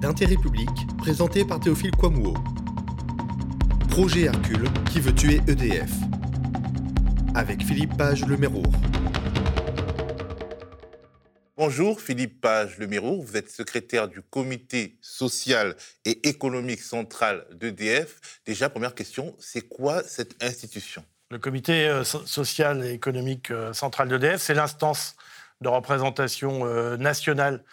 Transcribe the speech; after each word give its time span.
d'intérêt 0.00 0.36
public 0.36 0.68
présenté 0.98 1.44
par 1.44 1.60
Théophile 1.60 1.90
Kouamouo. 1.92 2.34
Projet 3.88 4.22
Hercule 4.22 4.68
qui 4.90 5.00
veut 5.00 5.14
tuer 5.14 5.40
EDF. 5.48 5.90
Avec 7.34 7.62
Philippe 7.64 7.96
Page 7.96 8.24
Le 8.26 8.36
Mérour. 8.36 8.66
Bonjour 11.56 12.00
Philippe 12.00 12.40
Page 12.40 12.76
Le 12.78 12.86
Mérour, 12.86 13.24
vous 13.24 13.36
êtes 13.36 13.50
secrétaire 13.50 14.08
du 14.08 14.20
comité 14.20 14.98
social 15.00 15.74
et 16.04 16.28
économique 16.28 16.82
central 16.82 17.46
d'EDF. 17.54 18.40
Déjà, 18.44 18.68
première 18.68 18.94
question, 18.94 19.34
c'est 19.38 19.62
quoi 19.62 20.02
cette 20.02 20.42
institution? 20.42 21.02
Le 21.30 21.38
comité 21.38 21.88
euh, 21.88 22.04
social 22.04 22.84
et 22.84 22.92
économique 22.92 23.50
euh, 23.50 23.72
central 23.72 24.08
d'EDF, 24.08 24.40
c'est 24.40 24.54
l'instance 24.54 25.16
de 25.62 25.68
représentation 25.68 26.66
euh, 26.66 26.96
nationale 26.96 27.64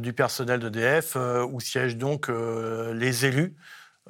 du 0.00 0.12
personnel 0.12 0.60
d'EDF 0.60 1.16
où 1.16 1.60
siègent 1.60 1.96
donc 1.96 2.28
les 2.28 3.26
élus 3.26 3.54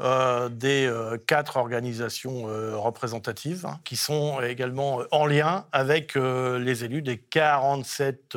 euh, 0.00 0.48
des 0.48 0.86
euh, 0.86 1.18
quatre 1.24 1.56
organisations 1.56 2.48
euh, 2.48 2.76
représentatives 2.76 3.68
qui 3.84 3.94
sont 3.94 4.40
également 4.40 5.02
en 5.12 5.24
lien 5.24 5.66
avec 5.70 6.16
les 6.16 6.84
élus 6.84 7.00
des 7.00 7.16
47 7.16 8.36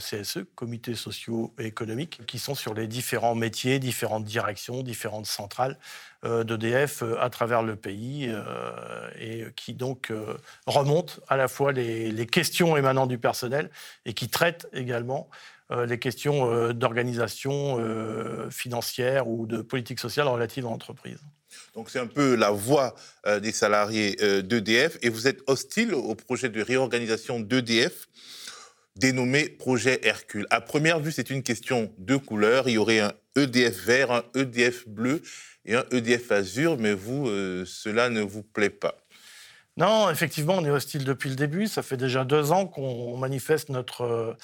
CSE, 0.00 0.40
comités 0.56 0.96
sociaux 0.96 1.54
et 1.60 1.66
économiques, 1.66 2.26
qui 2.26 2.40
sont 2.40 2.56
sur 2.56 2.74
les 2.74 2.88
différents 2.88 3.36
métiers, 3.36 3.78
différentes 3.78 4.24
directions, 4.24 4.82
différentes 4.82 5.26
centrales 5.26 5.78
d'EDF 6.24 7.04
à 7.20 7.30
travers 7.30 7.62
le 7.62 7.76
pays 7.76 8.32
et 9.20 9.44
qui 9.54 9.74
donc 9.74 10.12
remontent 10.66 11.14
à 11.28 11.36
la 11.36 11.46
fois 11.46 11.70
les, 11.70 12.10
les 12.10 12.26
questions 12.26 12.76
émanant 12.76 13.06
du 13.06 13.18
personnel 13.18 13.70
et 14.06 14.12
qui 14.12 14.28
traitent 14.28 14.66
également 14.72 15.28
euh, 15.30 15.55
les 15.70 15.98
questions 15.98 16.50
euh, 16.50 16.72
d'organisation 16.72 17.78
euh, 17.80 18.48
financière 18.50 19.28
ou 19.28 19.46
de 19.46 19.62
politique 19.62 19.98
sociale 19.98 20.28
relative 20.28 20.66
à 20.66 20.70
l'entreprise. 20.70 21.18
Donc 21.74 21.90
c'est 21.90 21.98
un 21.98 22.06
peu 22.06 22.34
la 22.34 22.50
voix 22.50 22.94
des 23.40 23.52
salariés 23.52 24.16
d'EDF 24.42 24.98
et 25.00 25.08
vous 25.08 25.26
êtes 25.26 25.40
hostile 25.46 25.94
au 25.94 26.14
projet 26.14 26.48
de 26.48 26.60
réorganisation 26.60 27.40
d'EDF 27.40 28.08
dénommé 28.96 29.48
projet 29.48 30.00
Hercule. 30.02 30.46
À 30.50 30.60
première 30.60 31.00
vue, 31.00 31.12
c'est 31.12 31.30
une 31.30 31.42
question 31.42 31.92
de 31.98 32.16
couleur. 32.16 32.68
Il 32.68 32.72
y 32.72 32.78
aurait 32.78 33.00
un 33.00 33.12
EDF 33.36 33.84
vert, 33.84 34.10
un 34.10 34.24
EDF 34.34 34.86
bleu 34.88 35.22
et 35.64 35.74
un 35.74 35.84
EDF 35.92 36.30
azur, 36.30 36.78
mais 36.78 36.94
vous, 36.94 37.26
cela 37.64 38.10
ne 38.10 38.20
vous 38.20 38.42
plaît 38.42 38.70
pas. 38.70 38.96
Non, 39.76 40.08
effectivement, 40.08 40.54
on 40.54 40.64
est 40.64 40.70
hostile 40.70 41.04
depuis 41.04 41.28
le 41.28 41.36
début. 41.36 41.66
Ça 41.66 41.82
fait 41.82 41.98
déjà 41.98 42.24
deux 42.24 42.50
ans 42.50 42.66
qu'on 42.66 43.18
manifeste 43.18 43.68
notre, 43.68 44.34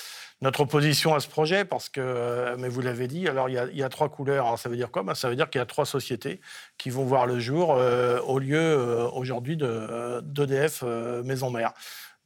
notre 0.43 0.61
opposition 0.61 1.15
à 1.15 1.21
ce 1.21 1.29
projet, 1.29 1.65
parce 1.65 1.89
que, 1.89 2.01
euh, 2.03 2.57
mais 2.59 2.69
vous 2.69 2.83
l'avez 2.83 3.09
dit, 3.09 3.27
alors 3.29 3.49
il 3.49 3.55
y, 3.55 3.83
a, 3.83 3.89
trois 3.89 4.11
couleurs. 4.11 4.59
Ça 4.59 4.69
veut 4.69 4.77
dire 4.77 4.91
quoi? 4.91 5.03
Ben, 5.03 5.15
Ça 5.15 5.31
veut 5.31 5.37
dire 5.37 5.49
qu'il 5.49 5.59
y 5.59 5.63
a 5.63 5.67
trois 5.67 5.87
sociétés 5.87 6.43
qui 6.77 6.91
vont 6.91 7.05
voir 7.05 7.27
le 7.27 7.41
jour 7.41 7.73
euh, 7.73 8.21
au 8.21 8.39
lieu 8.39 8.61
euh, 8.61 9.09
aujourd'hui 9.09 9.57
d'EDF 9.57 10.83
Maison 11.25 11.51
Mère. 11.51 11.73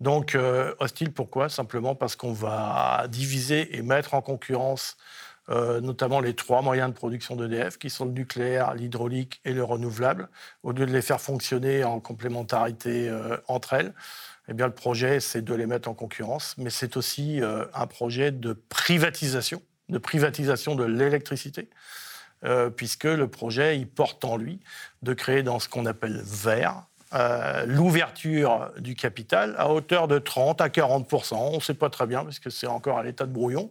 Donc, 0.01 0.37
hostile, 0.79 1.13
pourquoi? 1.13 1.49
Simplement 1.49 1.95
parce 1.95 2.17
qu'on 2.17 2.33
va 2.33 3.07
diviser 3.09 3.77
et 3.77 3.83
mettre 3.83 4.13
en 4.13 4.21
concurrence 4.21 4.97
euh, 5.49 5.81
notamment 5.81 6.19
les 6.21 6.35
trois 6.35 6.61
moyens 6.61 6.91
de 6.91 6.95
production 6.95 7.37
d'EDF, 7.37 7.79
qui 7.79 7.89
sont 7.89 8.05
le 8.05 8.11
nucléaire, 8.11 8.75
l'hydraulique 8.75 9.41
et 9.45 9.53
le 9.53 9.63
renouvelable, 9.63 10.29
au 10.65 10.73
lieu 10.73 10.87
de 10.87 10.93
les 10.93 11.03
faire 11.03 11.21
fonctionner 11.21 11.85
en 11.85 12.01
complémentarité 12.01 13.09
euh, 13.09 13.37
entre 13.47 13.75
elles. 13.75 13.95
Eh 14.49 14.55
bien, 14.55 14.67
le 14.67 14.75
projet, 14.75 15.21
c'est 15.21 15.43
de 15.43 15.55
les 15.55 15.67
mettre 15.67 15.89
en 15.89 15.95
concurrence, 15.95 16.57
mais 16.59 16.71
c'est 16.71 16.97
aussi 16.97 17.41
euh, 17.43 17.65
un 17.75 17.87
projet 17.87 18.33
de 18.33 18.55
privatisation, 18.55 19.63
de 19.89 19.99
privatisation 19.99 20.75
de 20.75 20.85
l'électricité, 20.85 21.69
puisque 22.77 23.05
le 23.05 23.27
projet, 23.27 23.85
porte 23.87 24.25
en 24.25 24.37
lui 24.37 24.61
de 25.03 25.15
créer 25.15 25.43
dans 25.43 25.59
ce 25.59 25.69
qu'on 25.69 25.85
appelle 25.85 26.21
vert, 26.23 26.85
l'ouverture 27.67 28.71
du 28.79 28.95
capital 28.95 29.57
à 29.59 29.73
hauteur 29.73 30.07
de 30.07 30.19
30 30.19 30.61
à 30.61 30.69
40% 30.69 31.35
On 31.35 31.57
ne 31.57 31.61
sait 31.61 31.75
pas 31.75 31.91
très 31.91 32.07
bien, 32.07 32.23
parce 32.23 32.39
que 32.39 32.51
c'est 32.51 32.69
encore 32.69 32.99
à 32.99 33.03
l'état 33.03 33.27
de 33.27 33.33
brouillon 33.33 33.69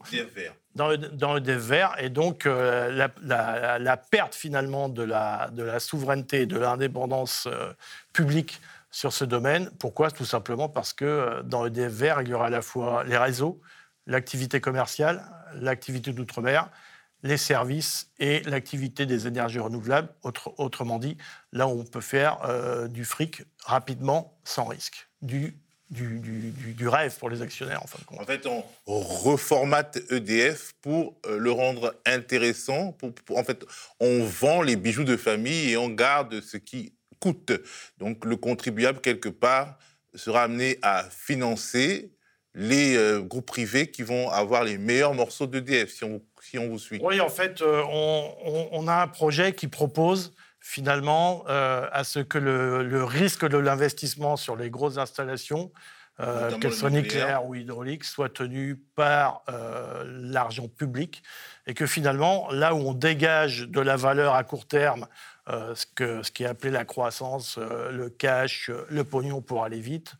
dans 0.75 0.89
le, 0.89 0.97
dans 0.97 1.39
vert. 1.39 1.95
Et 1.99 2.09
donc, 2.09 2.45
euh, 2.45 3.07
la, 3.21 3.97
perte 3.97 4.35
finalement 4.35 4.89
de 4.89 5.03
la, 5.03 5.79
souveraineté 5.79 6.41
et 6.41 6.45
de 6.45 6.57
l'indépendance 6.57 7.47
euh, 7.47 7.73
publique 8.13 8.61
sur 8.91 9.13
ce 9.13 9.25
domaine. 9.25 9.71
Pourquoi? 9.79 10.11
Tout 10.11 10.25
simplement 10.25 10.69
parce 10.69 10.93
que 10.93 11.05
euh, 11.05 11.43
dans 11.43 11.65
EDF 11.65 11.91
vert, 11.91 12.21
il 12.21 12.29
y 12.29 12.33
aura 12.33 12.47
à 12.47 12.49
la 12.49 12.61
fois 12.61 13.03
les 13.03 13.17
réseaux, 13.17 13.61
l'activité 14.05 14.61
commerciale, 14.61 15.23
l'activité 15.53 16.11
d'outre-mer, 16.11 16.69
les 17.23 17.37
services 17.37 18.11
et 18.19 18.41
l'activité 18.41 19.05
des 19.05 19.25
énergies 19.25 19.59
renouvelables. 19.59 20.09
autrement 20.57 20.99
dit, 20.99 21.17
là 21.53 21.67
où 21.67 21.79
on 21.79 21.83
peut 21.83 22.01
faire 22.01 22.37
du 22.87 23.03
fric 23.03 23.41
rapidement, 23.63 24.37
sans 24.43 24.65
risque. 24.65 25.09
Du, 25.89 26.87
rêve 26.87 27.17
pour 27.17 27.29
les 27.29 27.41
actionnaires, 27.41 27.83
en 27.83 27.87
fin 27.87 27.99
de 27.99 28.05
compte. 28.05 28.21
En 28.21 28.25
fait, 28.25 28.45
on 28.47 28.63
reformate 28.99 29.99
EDF 30.09 30.73
pour 30.81 31.15
euh, 31.25 31.37
le 31.37 31.51
rendre 31.51 31.95
intéressant. 32.05 32.93
Pour, 32.93 33.37
en 33.37 33.43
fait, 33.43 33.63
on 33.99 34.23
vend 34.23 34.61
les 34.61 34.75
bijoux 34.75 35.03
de 35.03 35.17
famille 35.17 35.71
et 35.71 35.77
on 35.77 35.89
garde 35.89 36.41
ce 36.41 36.57
qui 36.57 36.93
coûte. 37.19 37.51
Donc, 37.97 38.25
le 38.25 38.35
contribuable, 38.35 38.99
quelque 38.99 39.29
part, 39.29 39.77
sera 40.15 40.43
amené 40.43 40.79
à 40.81 41.03
financer 41.09 42.11
les 42.55 42.95
euh, 42.95 43.21
groupes 43.21 43.45
privés 43.45 43.91
qui 43.91 44.01
vont 44.01 44.29
avoir 44.29 44.63
les 44.63 44.77
meilleurs 44.77 45.13
morceaux 45.13 45.45
d'EDF, 45.45 45.93
si 45.93 46.03
on, 46.05 46.21
si 46.41 46.57
on 46.57 46.69
vous 46.69 46.79
suit. 46.79 46.99
Oui, 47.03 47.19
en 47.19 47.29
fait, 47.29 47.61
euh, 47.61 47.83
on, 47.89 48.69
on, 48.71 48.87
a 48.87 49.03
un 49.03 49.07
projet 49.07 49.53
qui 49.53 49.67
propose 49.67 50.33
finalement 50.67 51.43
euh, 51.47 51.87
à 51.91 52.03
ce 52.03 52.17
que 52.17 52.39
le, 52.39 53.03
risque 53.03 53.47
de 53.47 53.57
l'investissement 53.57 54.35
sur 54.35 54.55
les 54.55 54.71
grosses 54.71 54.97
installations, 54.97 55.71
euh, 56.19 56.57
qu'elles 56.57 56.73
soient 56.73 56.89
nucléaires 56.89 57.45
ou 57.45 57.53
hydrauliques, 57.53 58.03
soit 58.03 58.29
tenu 58.29 58.75
par 58.95 59.43
euh, 59.47 60.03
l'argent 60.07 60.67
public 60.67 61.21
et 61.67 61.75
que 61.75 61.85
finalement, 61.85 62.49
là 62.51 62.73
où 62.73 62.79
on 62.79 62.93
dégage 62.93 63.67
de 63.69 63.79
la 63.79 63.95
valeur 63.95 64.33
à 64.33 64.43
court 64.43 64.65
terme, 64.65 65.05
ce, 65.47 65.85
que, 65.93 66.23
ce 66.23 66.31
qui 66.31 66.41
est 66.41 66.47
appelé 66.47 66.71
la 66.71 66.85
croissance, 66.85 67.59
le 67.59 68.09
cash, 68.09 68.71
le 68.89 69.03
pognon 69.03 69.41
pour 69.41 69.63
aller 69.63 69.79
vite, 69.79 70.15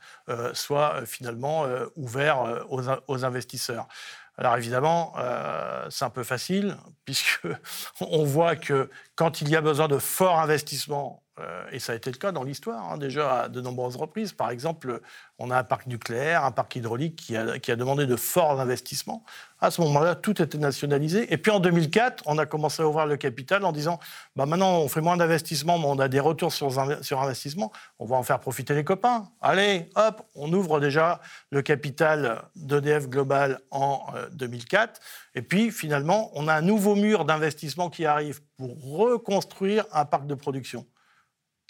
soit 0.54 1.04
finalement 1.08 1.66
ouvert 1.96 2.64
aux, 2.70 2.84
aux 3.08 3.26
investisseurs. 3.26 3.88
Alors 4.38 4.57
évidemment, 4.57 5.13
euh, 5.18 5.88
c'est 5.90 6.06
un 6.06 6.09
peu 6.09 6.23
facile, 6.23 6.78
puisqu'on 7.06 8.23
voit 8.25 8.56
que 8.56 8.90
quand 9.16 9.41
il 9.41 9.50
y 9.50 9.56
a 9.56 9.62
besoin 9.62 9.88
de 9.88 9.97
forts 9.97 10.40
investissements 10.40 11.25
et 11.72 11.79
ça 11.79 11.91
a 11.91 11.96
été 11.96 12.09
le 12.12 12.18
cas 12.18 12.31
dans 12.31 12.44
l'histoire, 12.44 12.94
hein, 12.94 12.97
déjà 12.97 13.41
à 13.41 13.50
de 13.50 13.59
nombreuses 13.59 13.97
reprises. 13.97 14.31
Par 14.31 14.51
exemple, 14.51 15.01
on 15.38 15.51
a 15.51 15.57
un 15.57 15.63
parc 15.63 15.88
nucléaire, 15.88 16.46
un 16.46 16.51
parc 16.51 16.75
hydraulique 16.75 17.18
qui 17.18 17.35
a, 17.35 17.59
qui 17.59 17.72
a 17.72 17.75
demandé 17.75 18.06
de 18.06 18.16
forts 18.16 18.59
investissements. 18.59 19.23
À 19.59 19.72
ce 19.72 19.81
moment-là, 19.81 20.16
tout 20.16 20.41
était 20.41 20.57
nationalisé. 20.57 21.31
Et 21.34 21.38
puis 21.38 21.51
en 21.51 21.59
2004, 21.59 22.23
on 22.25 22.38
a 22.38 22.46
commencé 22.46 22.84
à 22.84 22.88
ouvrir 22.88 23.06
le 23.06 23.18
capital 23.18 23.66
en 23.66 23.72
disant 23.72 24.00
bah, 24.35 24.46
maintenant, 24.46 24.79
on 24.79 24.88
fait 24.88 25.01
moins 25.01 25.18
d'investissements, 25.18 25.78
mais 25.78 25.85
on 25.88 26.00
a 26.00 26.07
des 26.07 26.19
retours 26.19 26.53
sur, 26.53 26.72
sur 27.01 27.22
investissement. 27.22 27.72
On 28.00 28.06
va 28.06 28.16
en 28.16 28.23
faire 28.23 28.40
profiter 28.40 28.73
les 28.73 28.84
copains. 28.84 29.29
Allez, 29.41 29.90
hop, 29.96 30.22
on 30.35 30.52
ouvre 30.53 30.79
déjà 30.79 31.19
le 31.52 31.62
capital 31.62 32.44
d'EDF 32.56 33.09
Global 33.09 33.59
en 33.72 34.06
2004. 34.31 35.00
Euh, 35.00 35.40
et 35.40 35.41
puis 35.41 35.72
finalement, 35.72 36.31
on 36.35 36.47
a 36.47 36.53
un 36.53 36.62
nouveau 36.62 36.96
mur 36.96 37.25
d'investissement 37.25 37.90
qui 37.90 38.06
arrive 38.06 38.41
pour 38.57 38.97
reconstruire 38.97 39.85
un 39.91 40.06
parc 40.06 40.28
de 40.28 40.35
production. 40.35 40.85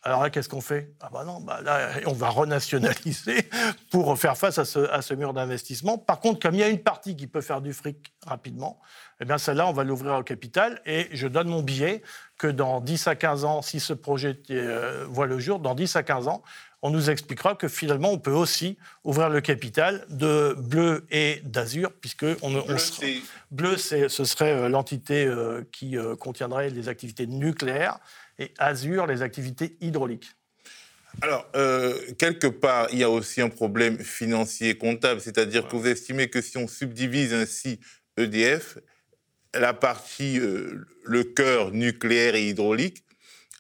Alors 0.08 0.22
là, 0.22 0.30
qu'est-ce 0.30 0.50
qu'on 0.50 0.62
fait? 0.62 0.92
Ah 1.02 1.10
bah 1.12 1.24
non, 1.26 1.42
bah 1.42 1.62
là, 1.64 1.90
on 2.06 2.14
va 2.14 2.30
renationaliser 2.30 3.50
pour 3.90 4.16
faire 4.20 4.38
face 4.38 4.60
à 4.60 4.64
ce, 4.64 5.14
mur 5.16 5.34
d'investissement. 5.34 5.98
Par 5.98 6.20
contre, 6.20 6.40
comme 6.40 6.54
il 6.54 6.60
y 6.60 6.64
a 6.64 6.70
une 6.70 6.84
partie 6.84 7.16
qui 7.16 7.26
peut 7.26 7.42
faire 7.42 7.60
du 7.60 7.74
fric 7.74 8.14
rapidement, 8.24 8.80
eh 9.20 9.26
bien 9.26 9.40
celle-là, 9.40 9.66
on 9.66 9.74
va 9.74 9.84
l'ouvrir 9.84 10.14
au 10.14 10.24
capital. 10.24 10.80
Et 10.86 11.08
je 11.12 11.28
donne 11.28 11.48
mon 11.48 11.64
billet 11.64 12.04
que 12.38 12.46
dans 12.46 12.82
10 12.82 13.08
à 13.08 13.16
15 13.16 13.46
ans, 13.46 13.64
si 13.64 13.80
ce 13.80 13.94
projet 13.94 14.40
euh, 14.52 15.06
voit 15.10 15.26
le 15.26 15.40
jour, 15.40 15.60
dans 15.60 15.74
10 15.74 15.96
à 15.96 16.04
15 16.04 16.28
ans, 16.28 16.44
on 16.84 16.92
nous 16.92 17.10
expliquera 17.10 17.56
que 17.56 17.68
finalement, 17.68 18.12
on 18.12 18.20
peut 18.20 18.30
aussi 18.30 18.78
ouvrir 19.04 19.30
le 19.30 19.42
capital 19.42 20.06
de 20.10 20.56
bleu 20.56 21.08
et 21.10 21.42
d'azur, 21.44 21.92
puisque 22.00 22.28
on, 22.44 22.52
bleu, 22.52 22.78
bleu 23.50 23.78
ce 23.78 24.08
serait 24.08 24.52
euh, 24.52 24.70
l'entité 24.70 25.26
euh, 25.26 25.64
qui 25.72 25.98
contiendrait 26.20 26.70
les 26.70 26.90
activités 26.90 27.26
nucléaires 27.26 27.98
et 28.40 28.54
Azure, 28.58 29.08
les 29.08 29.22
activités 29.22 29.78
hydrauliques. 29.82 30.36
Alors, 31.22 31.50
euh, 31.56 31.98
quelque 32.18 32.48
part, 32.48 32.88
il 32.92 33.00
y 33.00 33.04
a 33.04 33.10
aussi 33.10 33.42
un 33.42 33.50
problème 33.50 33.98
financier 34.00 34.78
comptable, 34.78 35.22
c'est-à-dire 35.22 35.68
que 35.68 35.76
vous 35.76 35.88
estimez 35.88 36.30
que 36.30 36.42
si 36.42 36.58
on 36.58 36.68
subdivise 36.68 37.34
ainsi 37.34 37.80
EDF, 38.18 38.78
la 39.54 39.74
partie, 39.74 40.40
euh, 40.40 40.86
le 41.04 41.24
cœur 41.24 41.72
nucléaire 41.72 42.36
et 42.36 42.50
hydraulique, 42.50 43.04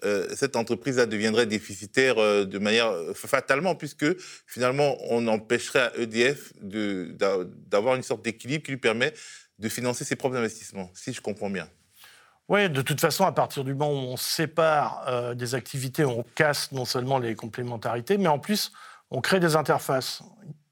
euh, 0.03 0.27
cette 0.35 0.57
entreprise-là 0.57 1.05
deviendrait 1.05 1.45
déficitaire 1.45 2.15
de 2.15 2.59
manière 2.59 2.93
fatalement, 3.13 3.75
puisque 3.75 4.05
finalement, 4.45 4.97
on 5.09 5.25
empêcherait 5.27 5.79
à 5.79 5.97
EDF 5.97 6.51
d'avoir 6.59 7.95
une 7.95 8.03
sorte 8.03 8.23
d'équilibre 8.23 8.63
qui 8.63 8.71
lui 8.71 8.77
permet 8.77 9.13
de 9.57 9.69
financer 9.69 10.03
ses 10.03 10.17
propres 10.17 10.35
investissements, 10.35 10.91
si 10.93 11.13
je 11.13 11.21
comprends 11.21 11.49
bien. 11.49 11.69
Oui, 12.47 12.69
de 12.69 12.81
toute 12.81 13.01
façon, 13.01 13.25
à 13.25 13.31
partir 13.31 13.63
du 13.63 13.73
moment 13.73 13.91
où 13.91 14.13
on 14.13 14.17
sépare 14.17 15.35
des 15.35 15.55
activités, 15.55 16.05
on 16.05 16.23
casse 16.35 16.71
non 16.71 16.85
seulement 16.85 17.17
les 17.17 17.35
complémentarités, 17.35 18.17
mais 18.17 18.27
en 18.27 18.37
plus, 18.37 18.71
on 19.09 19.19
crée 19.19 19.39
des 19.39 19.55
interfaces 19.55 20.21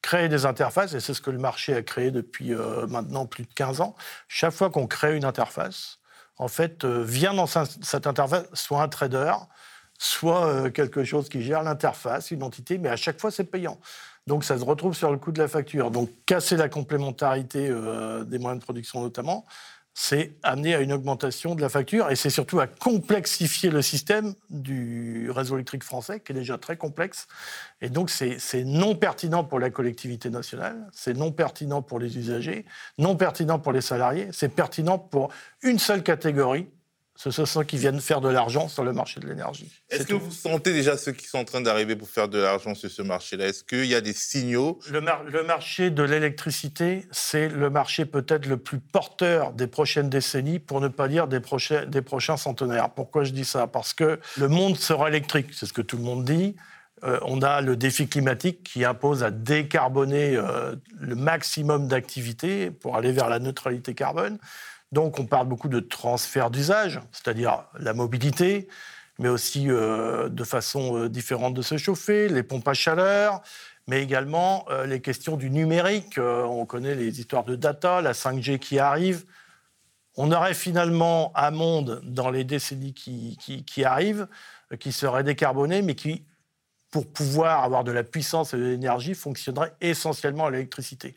créer 0.04 0.28
des 0.30 0.46
interfaces, 0.46 0.94
et 0.94 1.00
c'est 1.00 1.16
ce 1.16 1.22
que 1.22 1.32
le 1.32 1.40
marché 1.40 1.74
a 1.74 1.82
créé 1.82 2.12
depuis 2.12 2.54
euh, 2.54 2.86
maintenant 2.88 3.26
plus 3.26 3.44
de 3.44 3.54
15 3.56 3.82
ans. 3.82 3.96
Chaque 4.28 4.54
fois 4.54 4.70
qu'on 4.70 4.86
crée 4.86 5.16
une 5.16 5.26
interface, 5.26 6.00
en 6.38 6.50
fait, 6.50 6.84
euh, 6.84 7.02
vient 7.04 7.34
dans 7.34 7.48
cette 7.48 8.06
interface 8.06 8.44
soit 8.54 8.84
un 8.84 8.90
trader, 8.90 9.34
soit 9.98 10.46
euh, 10.46 10.70
quelque 10.70 11.06
chose 11.06 11.30
qui 11.30 11.42
gère 11.42 11.64
l'interface, 11.64 12.32
une 12.32 12.44
entité, 12.44 12.78
mais 12.78 12.90
à 12.90 12.98
chaque 12.98 13.20
fois, 13.20 13.32
c'est 13.32 13.46
payant. 13.46 13.80
Donc, 14.28 14.44
ça 14.44 14.60
se 14.60 14.64
retrouve 14.66 14.94
sur 14.94 15.10
le 15.10 15.18
coût 15.18 15.32
de 15.32 15.40
la 15.40 15.48
facture. 15.48 15.90
Donc, 15.90 16.10
casser 16.26 16.58
la 16.58 16.68
complémentarité 16.68 17.70
des 18.26 18.40
moyens 18.40 18.60
de 18.60 18.64
production 18.64 19.02
notamment, 19.02 19.46
c'est 19.94 20.34
amener 20.42 20.74
à 20.74 20.82
une 20.82 20.92
augmentation 20.92 21.54
de 21.56 21.62
la 21.62 21.70
facture 21.70 22.10
et 22.10 22.16
c'est 22.16 22.30
surtout 22.30 22.60
à 22.60 22.68
complexifier 22.68 23.70
le 23.70 23.82
système 23.82 24.34
du 24.50 25.30
réseau 25.30 25.56
électrique 25.56 25.84
français, 25.84 26.20
qui 26.20 26.32
est 26.32 26.36
déjà 26.36 26.58
très 26.58 26.78
complexe. 26.78 27.28
Et 27.82 27.90
donc, 27.90 28.10
c'est 28.10 28.64
non 28.64 28.96
pertinent 28.96 29.44
pour 29.44 29.60
la 29.60 29.70
collectivité 29.70 30.30
nationale, 30.30 30.88
c'est 30.92 31.16
non 31.16 31.32
pertinent 31.32 31.82
pour 31.82 32.00
les 32.00 32.18
usagers, 32.18 32.66
non 32.98 33.16
pertinent 33.16 33.60
pour 33.60 33.72
les 33.72 33.82
salariés, 33.82 34.30
c'est 34.32 34.50
pertinent 34.50 34.98
pour 34.98 35.30
une 35.62 35.80
seule 35.80 36.02
catégorie, 36.02 36.68
ce 37.16 37.30
sont 37.30 37.46
ceux 37.46 37.64
qui 37.64 37.78
viennent 37.78 38.02
faire 38.02 38.22
de 38.22 38.30
l'argent 38.30 38.68
sur 38.68 38.84
le 38.84 38.92
marché 38.92 39.20
de 39.20 39.28
l'énergie. 39.28 39.72
Est-ce 39.90 40.08
que 40.08 40.16
vous 40.16 40.32
sentez 40.32 40.74
déjà 40.74 40.98
ceux 40.98 41.12
qui 41.12 41.28
sont 41.28 41.38
en 41.38 41.46
train 41.46 41.62
d'arriver 41.62 41.96
pour 41.96 42.10
faire 42.10 42.28
de 42.28 42.40
l'argent 42.40 42.74
sur 42.74 42.90
ce 42.90 43.02
marché-là? 43.04 43.48
Est-ce 43.48 43.64
qu'il 43.64 43.86
y 43.86 43.94
a 43.94 44.02
des 44.02 44.14
signaux? 44.14 44.80
Le, 44.90 45.00
le, 45.30 45.44
marché 45.44 45.92
de 45.92 46.02
l'électricité, 46.02 47.06
c'est 47.12 47.50
le 47.50 47.70
marché 47.70 48.06
peut-être 48.06 48.48
le 48.48 48.58
plus 48.58 48.80
porteur 48.80 49.54
des 49.54 49.68
prochaines 49.68 50.10
décennies, 50.10 50.60
pour 50.60 50.82
ne 50.82 50.88
pas 50.88 51.08
dire 51.08 51.28
des, 51.28 51.40
prochains, 51.40 51.86
des 51.86 52.02
prochains 52.02 52.38
centenaires. 52.38 52.90
Pourquoi 52.90 53.24
je 53.24 53.32
dis 53.32 53.46
ça? 53.46 53.68
Parce 53.68 53.94
que 53.94 54.20
le 54.38 54.48
monde 54.48 54.76
sera 54.78 55.08
électrique, 55.08 55.48
c'est 55.52 55.68
ce 55.68 55.74
que 55.74 55.84
tout 55.84 55.98
le 55.98 56.04
monde 56.04 56.26
dit. 56.26 56.56
Euh, 57.04 57.20
on 57.24 57.42
a 57.42 57.62
le 57.62 57.76
défi 57.76 58.08
climatique 58.08 58.64
qui 58.64 58.86
impose 58.86 59.24
à 59.24 59.32
décarboner 59.32 60.36
euh, 60.36 60.76
le 61.00 61.16
maximum 61.16 61.88
d'activités 61.88 62.72
pour 62.72 62.96
aller 62.96 63.12
vers 63.12 63.30
la 63.30 63.40
neutralité 63.40 63.94
carbone. 63.94 64.40
Donc 64.94 65.20
on 65.20 65.26
parle 65.26 65.48
beaucoup 65.48 65.70
de 65.70 65.80
transfert 65.80 66.52
d'usage, 66.52 67.02
c'est-à-dire 67.12 67.66
la 67.80 67.96
mobilité, 67.96 68.68
mais 69.18 69.28
aussi 69.28 69.72
euh, 69.72 70.30
de 70.30 70.44
façon 70.44 70.96
euh, 70.96 71.10
différente 71.10 71.56
de 71.56 71.64
se 71.64 71.78
chauffer, 71.78 72.30
les 72.30 72.44
pompes 72.44 72.68
à 72.68 72.76
chaleur, 72.76 73.42
mais 73.88 74.04
également 74.04 74.66
euh, 74.70 74.86
les 74.86 75.02
questions 75.02 75.36
du 75.36 75.50
numérique. 75.50 76.20
on 76.20 76.68
connaît 76.68 76.94
les 76.94 77.20
histoires 77.20 77.44
de 77.44 77.56
data, 77.56 78.02
la 78.02 78.12
5G 78.12 78.60
qui 78.60 78.78
arrive. 78.78 79.26
On 80.16 80.32
aurait 80.32 80.54
finalement 80.54 81.32
un 81.36 81.50
monde 81.50 82.00
dans 82.04 82.30
les 82.30 82.44
décennies 82.44 82.94
qui, 82.94 83.36
qui 83.66 83.84
arrivent 83.84 84.28
qui 84.80 84.92
serait 84.92 85.24
décarboné, 85.24 85.82
mais 85.82 85.96
qui, 85.96 86.24
pour 86.92 87.12
pouvoir 87.12 87.64
avoir 87.64 87.84
de 87.84 87.92
la 87.92 88.04
puissance 88.04 88.54
et 88.54 88.58
de 88.58 88.64
l'énergie, 88.64 89.16
fonctionnerait 89.16 89.74
essentiellement 89.82 90.46
à 90.46 90.52
l'électricité. 90.52 91.16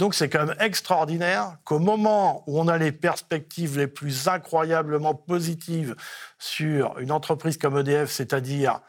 Donc 0.00 0.14
c'est 0.14 0.30
quand 0.30 0.46
même 0.46 0.56
extraordinaire 0.60 1.58
qu'au 1.64 1.78
moment 1.78 2.42
où 2.46 2.58
on 2.58 2.68
a 2.68 2.78
les 2.78 2.90
perspectives 2.90 3.76
les 3.76 3.86
plus 3.86 4.28
incroyablement 4.28 5.14
positives 5.14 5.94
sur 6.38 6.98
une 7.00 7.12
entreprise 7.12 7.58
comme 7.58 7.76
EDF, 7.76 8.10
c'est-à-dire 8.10 8.80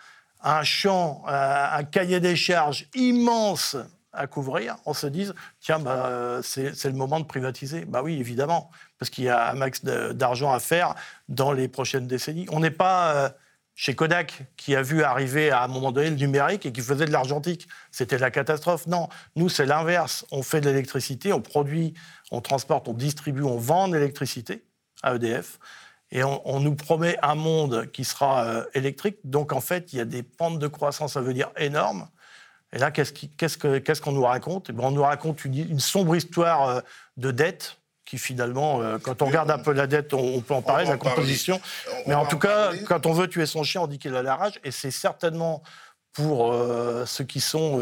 un 0.41 0.63
champ, 0.63 1.25
euh, 1.27 1.65
un 1.69 1.83
cahier 1.83 2.21
des 2.21 2.37
charges 2.37 2.87
immense 2.95 3.75
à 4.13 4.25
couvrir, 4.25 4.77
on 4.85 4.93
se 4.93 5.05
dise 5.05 5.33
tiens, 5.59 5.79
bah, 5.79 6.39
c'est 6.43 6.85
le 6.85 6.93
moment 6.93 7.19
de 7.19 7.25
privatiser. 7.25 7.83
Bah 7.83 8.01
oui, 8.01 8.17
évidemment, 8.17 8.71
parce 8.97 9.09
qu'il 9.09 9.25
y 9.25 9.29
a 9.29 9.51
un 9.51 9.55
max 9.55 9.83
d'argent 9.83 10.53
à 10.53 10.61
faire 10.61 10.95
dans 11.27 11.51
les 11.51 11.67
prochaines 11.67 12.07
décennies. 12.07 12.47
On 12.53 12.61
n'est 12.61 12.71
pas 12.71 13.11
euh, 13.15 13.29
chez 13.75 13.95
Kodak, 13.95 14.43
qui 14.57 14.75
a 14.75 14.81
vu 14.81 15.03
arriver 15.03 15.49
à 15.49 15.63
un 15.63 15.67
moment 15.67 15.91
donné 15.91 16.09
le 16.09 16.15
numérique 16.15 16.65
et 16.65 16.71
qui 16.71 16.81
faisait 16.81 17.05
de 17.05 17.11
l'argentique. 17.11 17.67
C'était 17.91 18.17
la 18.17 18.31
catastrophe. 18.31 18.87
Non, 18.87 19.09
nous, 19.35 19.49
c'est 19.49 19.65
l'inverse. 19.65 20.25
On 20.31 20.43
fait 20.43 20.61
de 20.61 20.69
l'électricité, 20.69 21.33
on 21.33 21.41
produit, 21.41 21.93
on 22.31 22.41
transporte, 22.41 22.87
on 22.87 22.93
distribue, 22.93 23.43
on 23.43 23.57
vend 23.57 23.87
de 23.87 23.95
l'électricité 23.95 24.63
à 25.03 25.15
EDF. 25.15 25.59
Et 26.13 26.25
on, 26.25 26.59
nous 26.59 26.75
promet 26.75 27.17
un 27.21 27.35
monde 27.35 27.89
qui 27.93 28.03
sera 28.03 28.43
euh, 28.43 28.65
électrique. 28.73 29.19
Donc, 29.23 29.53
en 29.53 29.61
fait, 29.61 29.93
il 29.93 29.97
y 29.97 30.01
a 30.01 30.05
des 30.05 30.23
pentes 30.23 30.59
de 30.59 30.67
croissance 30.67 31.15
à 31.15 31.21
venir 31.21 31.49
énormes. 31.55 32.09
Et 32.73 32.79
là, 32.79 32.91
qu'est-ce 32.91 34.01
qu'on 34.01 34.11
nous 34.11 34.23
raconte? 34.23 34.69
Eh 34.69 34.73
ben, 34.73 34.83
On 34.83 34.91
nous 34.91 35.03
raconte 35.03 35.45
une, 35.45 35.57
une 35.57 35.79
sombre 35.79 36.17
histoire 36.17 36.67
euh, 36.67 36.81
de 37.15 37.31
dette 37.31 37.77
qui 38.11 38.17
finalement, 38.17 38.81
euh, 38.81 38.97
quand 38.97 39.21
on 39.21 39.25
regarde 39.27 39.49
un 39.49 39.57
peu 39.57 39.71
la 39.71 39.87
dette, 39.87 40.13
on, 40.13 40.41
peut 40.41 40.53
en 40.53 40.61
parler, 40.61 40.83
la 40.83 40.97
composition. 40.97 41.61
Mais 42.07 42.13
en 42.13 42.25
tout 42.25 42.37
cas, 42.37 42.71
quand 42.85 43.05
on 43.05 43.13
veut 43.13 43.29
tuer 43.29 43.45
son 43.45 43.63
chien, 43.63 43.79
on 43.79 43.87
dit 43.87 43.99
qu'il 43.99 44.13
a 44.17 44.21
la 44.21 44.35
rage. 44.35 44.59
Et 44.65 44.71
c'est 44.71 44.91
certainement 44.91 45.63
pour 46.11 46.51
euh, 46.51 47.05
ceux 47.05 47.23
qui 47.23 47.39
sont 47.39 47.79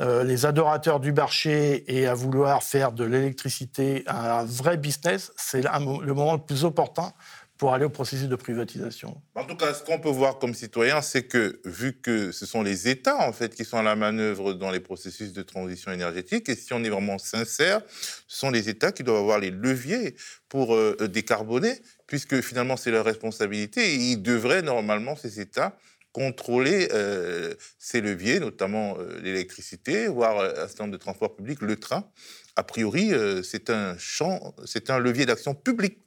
euh, 0.00 0.24
les 0.24 0.46
adorateurs 0.46 1.00
du 1.00 1.12
marché 1.12 1.84
et 1.86 2.06
à 2.06 2.14
vouloir 2.14 2.62
faire 2.62 2.92
de 2.92 3.04
l'électricité 3.04 4.04
un 4.06 4.42
vrai 4.42 4.78
business, 4.78 5.32
c'est 5.36 5.60
le 5.60 6.14
moment 6.14 6.32
le 6.32 6.40
plus 6.40 6.64
opportun 6.64 7.12
pour 7.62 7.74
aller 7.74 7.84
au 7.84 7.90
processus 7.90 8.26
de 8.26 8.34
privatisation. 8.34 9.22
En 9.36 9.44
tout 9.44 9.54
cas, 9.54 9.72
ce 9.72 9.84
qu'on 9.84 10.00
peut 10.00 10.08
voir 10.08 10.40
comme 10.40 10.52
citoyen, 10.52 11.00
c'est 11.00 11.22
que 11.22 11.60
vu 11.64 11.92
que 11.92 12.32
ce 12.32 12.44
sont 12.44 12.60
les 12.60 12.88
États 12.88 13.24
en 13.24 13.32
fait 13.32 13.54
qui 13.54 13.64
sont 13.64 13.76
à 13.76 13.84
la 13.84 13.94
manœuvre 13.94 14.52
dans 14.52 14.72
les 14.72 14.80
processus 14.80 15.32
de 15.32 15.42
transition 15.42 15.92
énergétique, 15.92 16.48
et 16.48 16.56
si 16.56 16.72
on 16.72 16.82
est 16.82 16.88
vraiment 16.88 17.18
sincère, 17.18 17.80
ce 18.26 18.36
sont 18.36 18.50
les 18.50 18.68
États 18.68 18.90
qui 18.90 19.04
doivent 19.04 19.20
avoir 19.20 19.38
les 19.38 19.52
leviers 19.52 20.16
pour 20.48 20.74
euh, 20.74 20.96
décarboner, 21.08 21.80
puisque 22.08 22.40
finalement 22.40 22.76
c'est 22.76 22.90
leur 22.90 23.04
responsabilité. 23.04 23.92
Et 23.92 23.94
ils 23.94 24.20
devraient 24.20 24.62
normalement 24.62 25.14
ces 25.14 25.38
États 25.38 25.76
contrôler 26.10 26.88
euh, 26.92 27.54
ces 27.78 28.00
leviers, 28.00 28.40
notamment 28.40 28.96
euh, 28.98 29.20
l'électricité, 29.22 30.08
voire 30.08 30.40
un 30.40 30.66
certain 30.66 30.82
nombre 30.82 30.94
de 30.94 31.00
transports 31.00 31.36
publics, 31.36 31.60
le 31.60 31.76
train. 31.76 32.10
A 32.56 32.64
priori, 32.64 33.12
c'est 33.44 33.70
un 33.70 33.96
champ, 33.98 34.52
c'est 34.66 34.90
un 34.90 34.98
levier 34.98 35.26
d'action 35.26 35.54
publique 35.54 36.00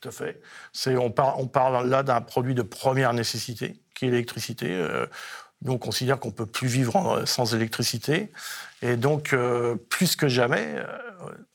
tout 0.00 0.08
à 0.08 0.12
fait. 0.12 0.40
on, 0.86 1.10
parle 1.10 1.88
là 1.88 2.02
d'un 2.02 2.20
produit 2.20 2.54
de 2.54 2.62
première 2.62 3.12
nécessité, 3.12 3.80
qui 3.94 4.06
est 4.06 4.10
l'électricité. 4.10 4.70
Euh, 4.70 5.06
nous, 5.62 5.72
on 5.72 5.78
considère 5.78 6.18
qu'on 6.18 6.28
ne 6.28 6.34
peut 6.34 6.46
plus 6.46 6.68
vivre 6.68 7.22
sans 7.26 7.54
électricité. 7.54 8.30
Et 8.82 8.96
donc, 8.96 9.32
euh, 9.32 9.76
plus 9.76 10.16
que 10.16 10.28
jamais, 10.28 10.74
euh, 10.76 10.86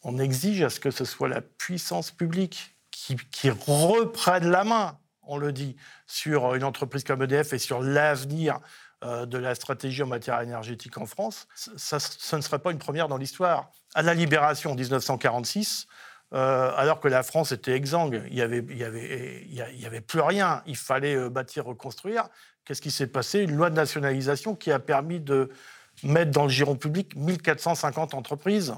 on 0.04 0.18
exige 0.18 0.64
à 0.64 0.70
ce 0.70 0.80
que 0.80 0.92
ce 0.92 1.06
soit 1.06 1.28
la 1.28 1.42
puissance 1.42 2.12
publique 2.12 2.76
qui, 2.92 3.18
qui, 3.32 3.50
reprenne 3.50 4.50
la 4.50 4.64
main, 4.64 4.98
on 5.24 5.38
le 5.38 5.52
dit, 5.52 5.76
sur 6.08 6.56
une 6.56 6.64
entreprise 6.64 7.04
comme 7.04 7.22
EDF 7.22 7.54
et 7.54 7.60
sur 7.60 7.82
l'avenir 7.82 8.60
de 9.02 9.38
la 9.38 9.56
stratégie 9.56 10.04
en 10.04 10.08
matière 10.08 10.42
énergétique 10.42 10.98
en 10.98 11.06
France. 11.06 11.48
Ça, 11.56 12.00
ça 12.02 12.36
ne 12.36 12.42
serait 12.42 12.60
pas 12.60 12.72
une 12.72 12.80
première 12.80 13.08
dans 13.08 13.16
l'histoire. 13.16 13.72
À 13.96 14.02
la 14.02 14.14
libération 14.14 14.72
en 14.72 14.76
1946, 14.76 15.88
euh, 16.34 16.72
alors 16.76 17.00
que 17.00 17.08
la 17.08 17.24
France 17.24 17.52
était 17.52 17.74
exsangue. 17.74 18.24
Il 18.28 18.36
n'y 18.36 18.42
avait, 18.42 18.64
il 18.70 18.78
y 18.78 18.84
avait, 18.84 19.46
il 19.48 19.80
y 19.80 19.86
avait 19.86 20.02
plus 20.02 20.22
rien. 20.22 20.62
Il 20.68 20.78
fallait 20.78 21.16
euh, 21.16 21.30
bâtir, 21.30 21.66
reconstruire. 21.66 22.30
Qu'est-ce 22.66 22.82
qui 22.82 22.92
s'est 22.92 23.08
passé? 23.08 23.40
Une 23.40 23.56
loi 23.56 23.70
de 23.70 23.76
nationalisation 23.76 24.56
qui 24.56 24.72
a 24.72 24.80
permis 24.80 25.20
de 25.20 25.50
mettre 26.04 26.32
dans 26.32 26.44
le 26.44 26.50
giron 26.50 26.76
public 26.76 27.16
1450 27.16 28.14
entreprises, 28.14 28.76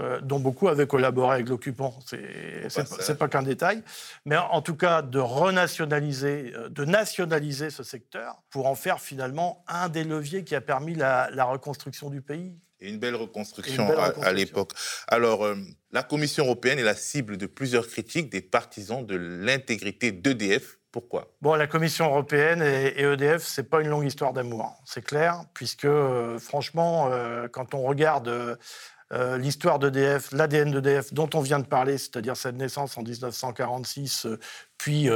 euh, 0.00 0.20
dont 0.20 0.40
beaucoup 0.40 0.66
avaient 0.66 0.88
collaboré 0.88 1.36
avec 1.36 1.48
l'occupant. 1.48 1.96
C'est 2.04 2.66
n'est 3.08 3.14
pas 3.14 3.28
qu'un 3.28 3.44
détail. 3.44 3.84
Mais 4.24 4.36
en 4.36 4.60
tout 4.60 4.74
cas, 4.74 5.02
de 5.02 5.20
renationaliser, 5.20 6.52
de 6.70 6.84
nationaliser 6.84 7.70
ce 7.70 7.84
secteur 7.84 8.42
pour 8.50 8.66
en 8.66 8.74
faire 8.74 9.00
finalement 9.00 9.64
un 9.68 9.88
des 9.88 10.02
leviers 10.02 10.42
qui 10.42 10.56
a 10.56 10.60
permis 10.60 10.96
la 10.96 11.44
reconstruction 11.44 12.10
du 12.10 12.20
pays. 12.20 12.58
Et 12.80 12.88
une 12.88 12.98
belle 12.98 13.16
reconstruction, 13.16 13.88
à, 14.22 14.32
l'époque. 14.32 14.72
Alors, 15.06 15.44
euh, 15.44 15.54
la 15.92 16.02
Commission 16.02 16.44
européenne 16.44 16.78
est 16.78 16.84
la 16.84 16.94
cible 16.94 17.36
de 17.36 17.46
plusieurs 17.46 17.86
critiques 17.86 18.30
des 18.30 18.40
partisans 18.40 19.04
de 19.04 19.16
l'intégrité 19.16 20.12
d'EDF. 20.12 20.78
Pourquoi? 20.90 21.30
Bon, 21.42 21.54
la 21.54 21.66
Commission 21.66 22.06
européenne 22.06 22.62
et, 22.62 23.02
EDF, 23.02 23.44
c'est 23.44 23.68
pas 23.68 23.80
une 23.80 23.88
longue 23.88 24.06
histoire 24.06 24.32
d'amour, 24.32 24.82
c'est 24.84 25.04
clair, 25.04 25.44
puisque 25.54 25.84
euh, 25.84 26.38
franchement, 26.38 27.10
euh, 27.12 27.48
quand 27.48 27.74
on 27.74 27.82
regarde 27.82 28.58
l'histoire 29.38 29.80
d'EDF, 29.80 30.30
l'ADN 30.30 30.70
d'EDF 30.70 31.12
dont 31.12 31.28
on 31.34 31.40
vient 31.40 31.58
de 31.58 31.66
parler, 31.66 31.98
c'est-à-dire 31.98 32.36
cette 32.36 32.54
naissance 32.54 32.96
en 32.96 33.02
1946, 33.02 34.28
puis 34.80 35.10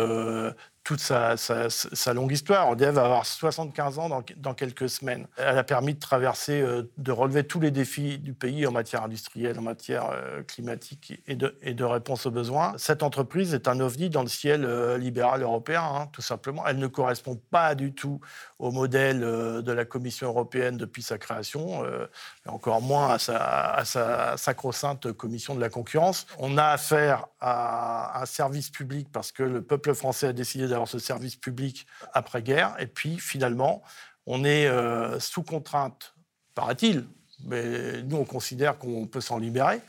toute 0.84 1.00
sa, 1.00 2.12
longue 2.12 2.32
histoire. 2.32 2.70
EDF 2.74 2.90
va 2.90 3.04
avoir 3.04 3.26
75 3.26 3.98
ans 3.98 4.22
dans, 4.36 4.54
quelques 4.54 4.90
semaines. 4.90 5.26
Elle 5.38 5.56
a 5.56 5.64
permis 5.64 5.94
de 5.94 5.98
traverser, 5.98 6.60
euh, 6.60 6.82
de 6.98 7.10
relever 7.10 7.44
tous 7.44 7.58
les 7.58 7.70
défis 7.70 8.18
du 8.18 8.34
pays 8.34 8.66
en 8.66 8.70
matière 8.70 9.02
industrielle, 9.02 9.58
en 9.58 9.62
matière 9.62 10.10
euh, 10.10 10.42
climatique 10.42 11.22
et 11.26 11.34
de, 11.36 11.84
réponse 11.84 12.26
aux 12.26 12.30
besoins. 12.30 12.74
Cette 12.76 13.02
entreprise 13.02 13.54
est 13.54 13.66
un 13.66 13.80
ovni 13.80 14.10
dans 14.10 14.22
le 14.22 14.28
ciel 14.28 14.64
euh, 14.64 14.98
libéral 14.98 15.42
européen, 15.42 15.82
hein, 15.82 16.08
tout 16.12 16.22
simplement. 16.22 16.66
Elle 16.66 16.78
ne 16.78 16.86
correspond 16.86 17.40
pas 17.50 17.74
du 17.74 17.94
tout 17.94 18.20
au 18.58 18.70
modèle 18.70 19.20
de 19.20 19.72
la 19.72 19.84
Commission 19.84 20.28
européenne 20.28 20.76
depuis 20.76 21.02
sa 21.02 21.18
création, 21.18 21.84
et 21.84 22.48
encore 22.48 22.80
moins 22.80 23.10
à 23.10 23.18
sa, 23.18 23.38
à 23.74 23.84
sa 23.84 24.36
sacro-sainte 24.36 25.12
Commission 25.12 25.54
de 25.54 25.60
la 25.60 25.68
concurrence. 25.68 26.26
On 26.38 26.56
a 26.56 26.66
affaire 26.66 27.26
à 27.40 28.22
un 28.22 28.26
service 28.26 28.70
public 28.70 29.08
parce 29.12 29.32
que 29.32 29.53
le 29.54 29.62
peuple 29.62 29.94
français 29.94 30.28
a 30.28 30.32
décidé 30.32 30.68
d'avoir 30.68 30.88
ce 30.88 30.98
service 30.98 31.36
public 31.36 31.86
après-guerre. 32.12 32.74
Et 32.78 32.86
puis, 32.86 33.18
finalement, 33.18 33.82
on 34.26 34.44
est 34.44 34.66
euh, 34.66 35.18
sous 35.20 35.42
contrainte, 35.42 36.14
paraît-il, 36.54 37.06
mais 37.46 38.02
nous, 38.02 38.16
on 38.16 38.24
considère 38.24 38.78
qu'on 38.78 39.06
peut 39.06 39.20
s'en 39.20 39.38
libérer, 39.38 39.80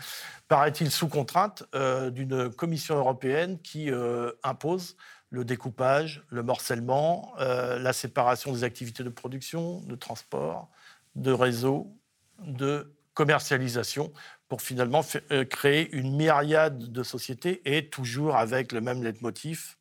paraît-il 0.48 0.92
sous 0.92 1.08
contrainte 1.08 1.64
euh, 1.74 2.10
d'une 2.10 2.50
Commission 2.50 2.96
européenne 2.96 3.60
qui 3.60 3.92
euh, 3.92 4.32
impose 4.44 4.96
le 5.30 5.44
découpage, 5.44 6.24
le 6.30 6.44
morcellement, 6.44 7.34
la 7.40 7.92
séparation 7.92 8.54
des 8.54 8.64
activités 8.64 9.04
de 9.04 9.10
production, 9.10 9.82
de 9.82 9.96
transport, 9.96 10.70
de 11.16 11.32
réseau, 11.32 11.92
de 12.40 12.96
commercialisation 13.16 14.14
pour 14.48 14.62
finalement 14.62 15.04
créer 15.50 15.92
une 15.92 16.16
myriade 16.16 16.92
de 16.92 17.02
sociétés 17.02 17.62
et 17.66 17.90
toujours 17.90 18.36
avec 18.36 18.72
le 18.72 18.82
même 18.82 19.04
leitmotiv, 19.04 19.78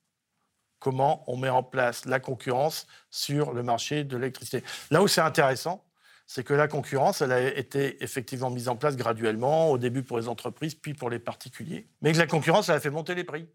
comment 0.78 1.24
on 1.26 1.36
met 1.36 1.50
en 1.50 1.62
place 1.62 2.06
la 2.06 2.20
concurrence 2.20 2.86
sur 3.10 3.52
le 3.52 3.62
marché 3.62 4.04
de 4.04 4.16
l'électricité. 4.16 4.64
Là 4.90 5.02
où 5.02 5.08
c'est 5.08 5.20
intéressant, 5.20 5.84
c'est 6.26 6.44
que 6.44 6.54
la 6.54 6.68
concurrence, 6.68 7.20
elle 7.20 7.32
a 7.32 7.40
été 7.42 8.02
effectivement 8.02 8.50
mise 8.50 8.68
en 8.68 8.76
place 8.76 8.96
graduellement, 8.96 9.70
au 9.70 9.78
début 9.78 10.02
pour 10.02 10.18
les 10.18 10.28
entreprises, 10.28 10.74
puis 10.74 10.94
pour 10.94 11.10
les 11.10 11.18
particuliers. 11.18 11.86
Mais 12.00 12.12
que 12.12 12.18
la 12.18 12.26
concurrence, 12.26 12.68
elle 12.68 12.76
a 12.76 12.80
fait 12.80 12.90
monter 12.90 13.14
les 13.14 13.24
prix. 13.24 13.46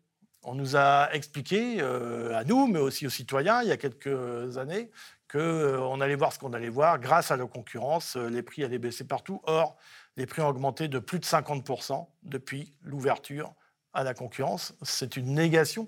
On 0.43 0.55
nous 0.55 0.75
a 0.75 1.09
expliqué, 1.13 1.77
euh, 1.81 2.37
à 2.37 2.43
nous, 2.43 2.67
mais 2.67 2.79
aussi 2.79 3.05
aux 3.07 3.11
citoyens, 3.11 3.61
il 3.63 3.69
y 3.69 3.71
a 3.71 3.77
quelques 3.77 4.57
années, 4.57 4.91
qu'on 5.31 5.39
euh, 5.39 6.01
allait 6.01 6.15
voir 6.15 6.33
ce 6.33 6.39
qu'on 6.39 6.53
allait 6.53 6.69
voir. 6.69 6.99
Grâce 6.99 7.31
à 7.31 7.37
la 7.37 7.45
concurrence, 7.45 8.17
euh, 8.17 8.29
les 8.29 8.41
prix 8.41 8.63
allaient 8.63 8.79
baisser 8.79 9.03
partout. 9.03 9.41
Or, 9.43 9.77
les 10.17 10.25
prix 10.25 10.41
ont 10.41 10.47
augmenté 10.47 10.87
de 10.87 10.99
plus 10.99 11.19
de 11.19 11.25
50% 11.25 12.07
depuis 12.23 12.73
l'ouverture 12.83 13.53
à 13.93 14.03
la 14.03 14.13
concurrence. 14.13 14.73
C'est 14.81 15.17
une 15.17 15.33
négation 15.33 15.87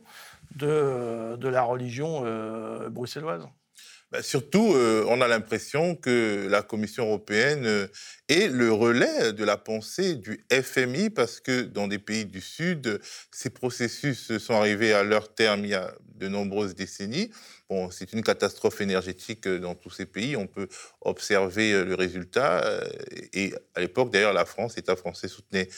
de, 0.56 1.38
la 1.42 1.64
religion 1.64 2.24
euh, 2.26 2.90
bruxelloise. 2.90 3.48
Bah, 4.12 4.22
surtout, 4.22 4.76
on 5.08 5.22
a 5.22 5.28
l'impression 5.30 5.96
que 5.96 6.46
la 6.50 6.62
Commission 6.62 7.06
européenne 7.06 7.88
est 8.28 8.48
le 8.50 8.74
relais 8.74 9.32
de 9.32 9.44
la 9.46 9.56
pensée 9.56 10.16
du 10.16 10.46
FMI 10.52 11.10
parce 11.10 11.40
que 11.40 11.62
dans 11.62 11.88
des 11.88 11.98
pays 11.98 12.26
du 12.26 12.42
Sud, 12.42 13.00
ces 13.32 13.50
processus 13.50 14.38
sont 14.38 14.54
arrivés 14.54 14.92
à 14.92 15.04
leur 15.04 15.34
terme 15.34 15.64
il 15.64 15.70
y 15.70 15.76
a 15.76 15.94
de 16.16 16.28
nombreuses 16.28 16.76
décennies 16.76 17.32
c'est 17.92 18.14
une 18.14 18.24
catastrophe 18.24 18.82
énergétique 18.82 19.48
euh, 19.48 19.60
dans 19.60 19.76
tous 19.76 19.90
ces 19.90 20.06
pays. 20.06 20.36
On 20.36 20.48
peut 20.48 20.68
observer 21.02 21.74
euh, 21.74 21.86
le 21.86 21.96
résultat. 21.96 22.64
Euh, 22.66 22.82
et 23.34 23.54
à 23.76 23.82
l'époque, 23.82 24.12
d'ailleurs, 24.12 24.34
la 24.34 24.46
France, 24.46 24.76
l'État 24.76 24.96
français 24.96 25.28
soutenait 25.28 25.70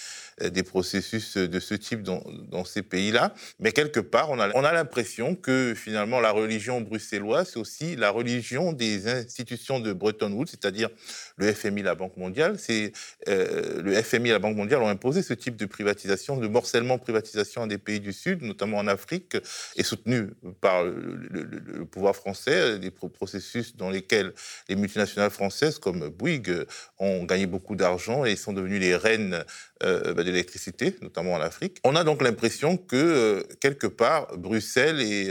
des 0.41 0.63
processus 0.63 1.37
de 1.37 1.59
ce 1.59 1.75
type 1.75 2.01
dans, 2.01 2.65
ces 2.65 2.81
pays-là. 2.81 3.33
Mais 3.59 3.71
quelque 3.71 3.99
part, 3.99 4.31
on 4.31 4.39
a, 4.39 4.49
on 4.55 4.63
a 4.63 4.73
l'impression 4.73 5.35
que 5.35 5.73
finalement, 5.75 6.19
la 6.19 6.31
religion 6.31 6.81
bruxelloise, 6.81 7.51
c'est 7.53 7.59
aussi 7.59 7.95
la 7.95 8.09
religion 8.09 8.73
des 8.73 9.07
institutions 9.07 9.79
de 9.79 9.93
Bretton 9.93 10.31
Woods, 10.31 10.47
c'est-à-dire 10.47 10.89
le 11.37 11.51
FMI, 11.53 11.83
la 11.83 11.95
Banque 11.95 12.17
mondiale. 12.17 12.57
C'est 12.57 12.93
le 13.27 13.93
FMI 14.01 14.29
et 14.29 14.31
la 14.33 14.39
Banque 14.39 14.55
mondiale 14.55 14.81
ont 14.81 14.87
imposé 14.87 15.21
ce 15.21 15.33
type 15.33 15.55
de 15.55 15.65
privatisation, 15.65 16.37
de 16.37 16.47
morcellement 16.47 16.97
privatisation 16.97 17.67
des 17.67 17.77
pays 17.77 17.99
du 17.99 18.13
Sud, 18.13 18.41
notamment 18.41 18.77
en 18.77 18.87
Afrique, 18.87 19.37
et 19.75 19.83
soutenu 19.83 20.29
par 20.61 20.83
le 20.83 21.82
pouvoir 21.83 22.15
français, 22.15 22.55
euh, 22.55 22.77
des 22.77 22.91
processus 22.91 23.75
dans 23.75 23.89
lesquels 23.89 24.33
les 24.69 24.75
multinationales 24.75 25.29
françaises 25.29 25.79
comme 25.79 26.09
Bouygues 26.09 26.49
euh, 26.49 26.65
ont 26.99 27.23
gagné 27.23 27.45
beaucoup 27.45 27.75
d'argent 27.75 28.25
et 28.25 28.35
sont 28.35 28.53
devenues 28.53 28.79
les 28.79 28.95
reines 28.95 29.43
euh, 29.83 30.13
bah, 30.13 30.23
de 30.23 30.31
l'électricité, 30.31 30.95
notamment 31.01 31.33
en 31.33 31.41
Afrique. 31.41 31.77
On 31.83 31.95
a 31.95 32.03
donc 32.03 32.21
l'impression 32.21 32.77
que, 32.77 33.45
quelque 33.59 33.87
part, 33.87 34.37
Bruxelles 34.37 35.01
et 35.01 35.29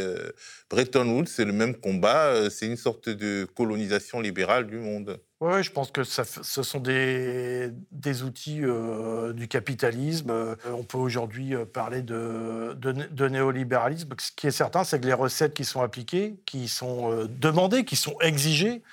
Bretton 0.68 1.09
Woods, 1.09 1.26
c'est 1.26 1.44
le 1.44 1.52
même 1.52 1.75
combat, 1.75 2.50
c'est 2.50 2.66
une 2.66 2.76
sorte 2.76 3.09
de 3.09 3.47
colonisation 3.56 4.21
libérale 4.21 4.66
du 4.66 4.78
monde. 4.78 5.18
Oui, 5.44 5.61
je 5.64 5.72
pense 5.72 5.90
que 5.90 6.04
ça, 6.04 6.22
ce 6.25 6.62
sont 6.62 6.78
des, 6.78 7.72
des 7.90 8.22
outils 8.22 8.61
euh, 8.62 9.32
du 9.32 9.49
capitalisme. 9.49 10.30
Euh, 10.30 10.54
on 10.72 10.84
peut 10.84 10.99
aujourd'hui 10.99 11.56
euh, 11.56 11.64
parler 11.64 12.00
de, 12.00 12.75
de, 12.75 13.28
néolibéralisme. 13.28 14.11
Ce 14.20 14.30
qui 14.30 14.46
est 14.46 14.52
certain, 14.52 14.84
c'est 14.84 15.00
que 15.00 15.06
les 15.06 15.12
recettes 15.12 15.52
qui 15.52 15.64
sont 15.64 15.82
appliquées, 15.82 16.37
qui 16.46 16.68
sont 16.68 17.26
demandées, 17.40 17.84
qui 17.84 17.96
sont 17.96 18.14
exigées, 18.20 18.84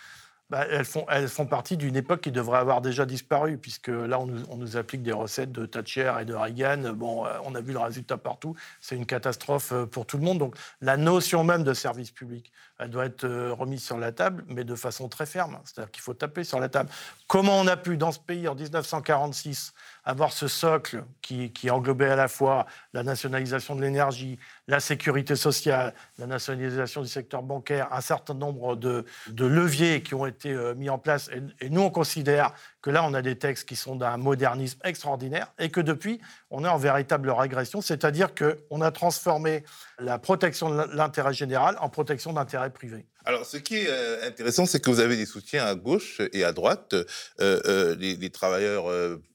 bah, 0.49 0.65
elles, 0.69 0.85
font, 0.85 1.45
partie 1.45 1.77
d'une 1.77 1.95
époque 1.95 2.21
qui 2.21 2.31
devrait 2.31 2.57
avoir 2.57 2.81
déjà 2.81 3.05
disparu, 3.05 3.57
puisque 3.57 3.89
là, 3.89 4.19
on 4.19 4.25
nous, 4.25 4.43
on 4.49 4.57
nous, 4.57 4.77
applique 4.77 5.03
des 5.03 5.11
recettes 5.11 5.51
de 5.51 5.65
Thatcher 5.65 6.13
et 6.21 6.25
de 6.25 6.33
Reagan. 6.33 6.93
Bon, 6.93 7.25
on 7.43 7.53
a 7.55 7.61
vu 7.61 7.73
le 7.73 7.79
résultat 7.79 8.17
partout. 8.17 8.55
C'est 8.81 8.95
une 8.95 9.05
catastrophe 9.05 9.73
pour 9.91 10.05
tout 10.05 10.17
le 10.17 10.23
monde. 10.23 10.39
Donc, 10.39 10.55
la 10.81 10.97
notion 10.97 11.43
même 11.43 11.63
de 11.63 11.73
service 11.73 12.11
public, 12.11 12.51
elle 12.79 12.89
doit 12.89 13.05
être 13.05 13.27
remise 13.51 13.83
sur 13.83 13.97
la 13.97 14.11
table, 14.11 14.43
mais 14.47 14.63
de 14.63 14.75
façon 14.75 15.07
très 15.07 15.25
ferme. 15.25 15.59
C'est-à-dire 15.65 15.91
qu'il 15.91 16.01
faut 16.01 16.13
taper 16.13 16.43
sur 16.43 16.59
la 16.59 16.69
table. 16.69 16.89
Comment 17.27 17.59
on 17.59 17.67
a 17.67 17.77
pu, 17.77 17.97
dans 17.97 18.11
ce 18.11 18.19
pays, 18.19 18.47
en 18.47 18.55
1946, 18.55 19.73
avoir 20.03 20.33
ce 20.33 20.47
socle 20.47 21.03
qui, 21.21 21.69
englobait 21.69 22.09
à 22.09 22.15
la 22.15 22.27
fois 22.27 22.65
la 22.93 23.03
nationalisation 23.03 23.75
de 23.75 23.81
l'énergie, 23.81 24.39
la 24.67 24.79
sécurité 24.79 25.35
sociale, 25.35 25.93
la 26.17 26.25
nationalisation 26.25 27.01
du 27.01 27.07
secteur 27.07 27.43
bancaire, 27.43 27.87
un 27.93 28.01
certain 28.01 28.33
nombre 28.33 28.75
de, 28.75 29.05
leviers 29.37 30.01
qui 30.01 30.15
ont 30.15 30.25
été 30.25 30.51
euh, 30.51 30.73
mis 30.75 30.89
en 30.89 30.97
place. 30.97 31.29
Et, 31.61 31.69
nous, 31.69 31.81
on 31.81 31.91
considère 31.91 32.53
que 32.81 32.89
là, 32.89 33.03
on 33.03 33.13
a 33.13 33.21
des 33.21 33.37
textes 33.37 33.67
qui 33.67 33.75
sont 33.75 33.95
d'un 33.95 34.17
modernisme 34.17 34.79
extraordinaire 34.83 35.51
et 35.59 35.69
que 35.69 35.81
depuis, 35.81 36.19
on 36.49 36.63
est 36.63 36.69
en 36.69 36.77
véritable 36.77 37.29
régression, 37.29 37.81
c'est-à-dire 37.81 38.29
qu'on 38.33 38.81
a 38.81 38.91
transformé 38.91 39.63
la 39.99 40.17
protection 40.19 40.69
de 40.69 40.83
l'intérêt 40.93 41.33
général 41.33 41.77
en 41.79 41.89
protection 41.89 42.33
d'intérêt 42.33 42.69
privé. 42.69 43.05
Alors, 43.25 43.45
ce 43.45 43.57
qui 43.57 43.77
est 43.77 43.89
euh, 43.89 44.27
intéressant, 44.27 44.65
c'est 44.65 44.79
que 44.79 44.89
vous 44.89 45.01
avez 45.01 45.17
des 45.17 45.25
soutiens 45.25 45.65
à 45.65 45.75
gauche 45.75 46.21
et 46.33 46.43
à 46.43 46.51
droite. 46.51 46.95
Euh, 47.41 47.95
les, 47.95 48.29
travailleurs 48.29 48.89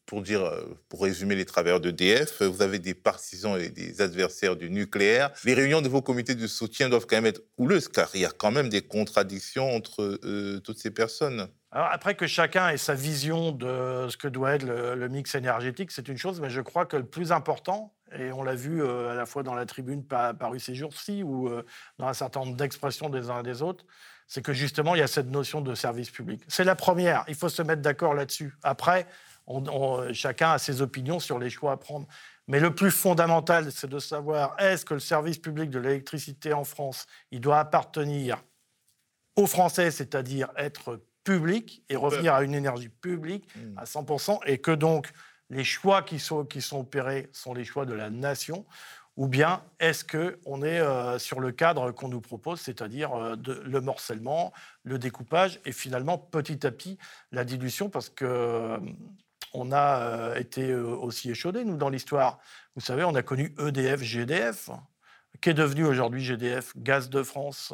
pour 0.06 0.22
dire, 0.22 0.42
euh, 0.42 0.76
pour 0.88 1.02
résumer 1.02 1.34
les 1.34 1.44
travailleurs 1.44 1.80
d'EDF, 1.80 2.42
vous 2.42 2.62
avez 2.62 2.78
des 2.78 2.94
partisans 2.94 3.58
et 3.58 3.68
des 3.68 4.00
adversaires 4.00 4.56
du 4.56 4.70
nucléaire. 4.70 5.30
Les 5.44 5.54
réunions 5.54 5.82
de 5.82 5.88
vos 5.88 6.02
comités 6.02 6.34
de 6.34 6.46
soutien 6.46 6.88
doivent 6.88 7.06
quand 7.06 7.16
même 7.16 7.26
être 7.26 7.42
houleuses, 7.58 7.88
car 7.88 8.10
il 8.14 8.20
y 8.20 8.24
a 8.24 8.30
quand 8.30 8.50
même 8.50 8.68
des 8.68 8.82
contradictions 8.82 9.74
entre 9.74 10.20
euh, 10.24 10.60
toutes 10.60 10.78
ces 10.78 10.90
personnes. 10.90 11.48
Alors 11.74 11.88
après 11.90 12.14
que 12.14 12.26
chacun 12.26 12.68
ait 12.68 12.76
sa 12.76 12.94
vision 12.94 13.52
de 13.52 14.06
ce 14.08 14.16
que 14.16 14.28
doit 14.28 14.54
être 14.54 14.62
le, 14.62 15.08
mix 15.08 15.34
énergétique, 15.34 15.90
c'est 15.90 16.08
une 16.08 16.16
chose, 16.16 16.40
mais 16.40 16.48
je 16.48 16.60
crois 16.60 16.86
que 16.86 16.96
le 16.96 17.04
plus 17.04 17.32
important, 17.32 17.92
et 18.16 18.30
on 18.32 18.42
l'a 18.42 18.54
vu 18.54 18.80
euh, 18.80 19.10
à 19.10 19.14
la 19.14 19.26
fois 19.26 19.42
dans 19.42 19.54
la 19.54 19.66
tribune 19.66 20.04
parue 20.04 20.60
ces 20.60 20.76
jours-ci 20.76 21.24
ou 21.24 21.50
dans 21.98 22.06
un 22.06 22.14
certain 22.14 22.40
nombre 22.40 22.56
d'expressions 22.56 23.10
des 23.10 23.28
uns 23.28 23.40
et 23.40 23.42
des 23.42 23.60
autres, 23.60 23.84
c'est 24.26 24.40
que 24.40 24.52
justement, 24.52 24.94
il 24.94 25.00
y 25.00 25.02
a 25.02 25.06
cette 25.06 25.30
notion 25.30 25.60
de 25.60 25.74
service 25.74 26.10
public. 26.10 26.42
C'est 26.48 26.64
la 26.64 26.76
première, 26.76 27.24
il 27.28 27.34
faut 27.34 27.48
se 27.48 27.62
mettre 27.62 27.82
d'accord 27.82 28.14
là-dessus. 28.14 28.54
Après, 28.62 29.06
chacun 30.12 30.52
a 30.52 30.58
ses 30.58 30.80
opinions 30.80 31.20
sur 31.20 31.38
les 31.38 31.50
choix 31.50 31.72
à 31.72 31.76
prendre. 31.76 32.06
Mais 32.46 32.60
le 32.60 32.74
plus 32.74 32.90
fondamental, 32.90 33.72
c'est 33.72 33.88
de 33.88 33.98
savoir 33.98 34.54
est-ce 34.58 34.84
que 34.84 34.94
le 34.94 35.00
service 35.00 35.38
public 35.38 35.70
de 35.70 35.78
l'électricité 35.78 36.52
en 36.52 36.64
France, 36.64 37.06
il 37.30 37.40
doit 37.40 37.58
appartenir 37.58 38.42
aux 39.36 39.46
Français, 39.46 39.90
c'est-à-dire 39.90 40.50
être 40.56 41.00
public 41.24 41.82
et 41.88 41.96
revenir 41.96 42.34
à 42.34 42.44
une 42.44 42.54
énergie 42.54 42.88
publique 42.88 43.48
mmh. 43.56 43.78
à 43.78 43.84
100%, 43.84 44.38
et 44.46 44.58
que 44.58 44.70
donc 44.70 45.10
les 45.50 45.64
choix 45.64 46.02
qui 46.02 46.18
sont, 46.18 46.44
qui 46.44 46.60
sont 46.60 46.80
opérés 46.80 47.28
sont 47.32 47.54
les 47.54 47.64
choix 47.64 47.86
de 47.86 47.94
la 47.94 48.10
nation, 48.10 48.64
ou 49.16 49.28
bien 49.28 49.62
est-ce 49.78 50.04
qu'on 50.04 50.62
est, 50.62 50.80
euh, 50.80 51.18
sur 51.18 51.40
le 51.40 51.52
cadre 51.52 51.92
qu'on 51.92 52.08
nous 52.08 52.20
propose, 52.20 52.60
c'est-à-dire 52.60 53.12
euh, 53.14 53.36
le 53.64 53.80
morcellement, 53.80 54.52
le 54.82 54.98
découpage 54.98 55.60
et 55.64 55.72
finalement 55.72 56.18
petit 56.18 56.66
à 56.66 56.70
petit 56.70 56.98
la 57.32 57.44
dilution, 57.44 57.88
parce 57.88 58.08
que 58.08 58.78
on 59.54 59.70
a 59.70 60.00
euh, 60.00 60.34
été 60.34 60.70
euh, 60.70 60.84
aussi 60.84 61.30
échaudés, 61.30 61.64
nous, 61.64 61.76
dans 61.76 61.88
l'histoire. 61.88 62.38
Vous 62.74 62.80
savez, 62.80 63.04
on 63.04 63.14
a 63.14 63.22
connu 63.22 63.54
EDF, 63.58 64.02
GDF, 64.02 64.68
qui 65.40 65.50
est 65.50 65.54
devenu 65.54 65.84
aujourd'hui 65.84 66.22
GDF, 66.22 66.72
Gaz 66.76 67.08
de 67.08 67.22
France, 67.22 67.72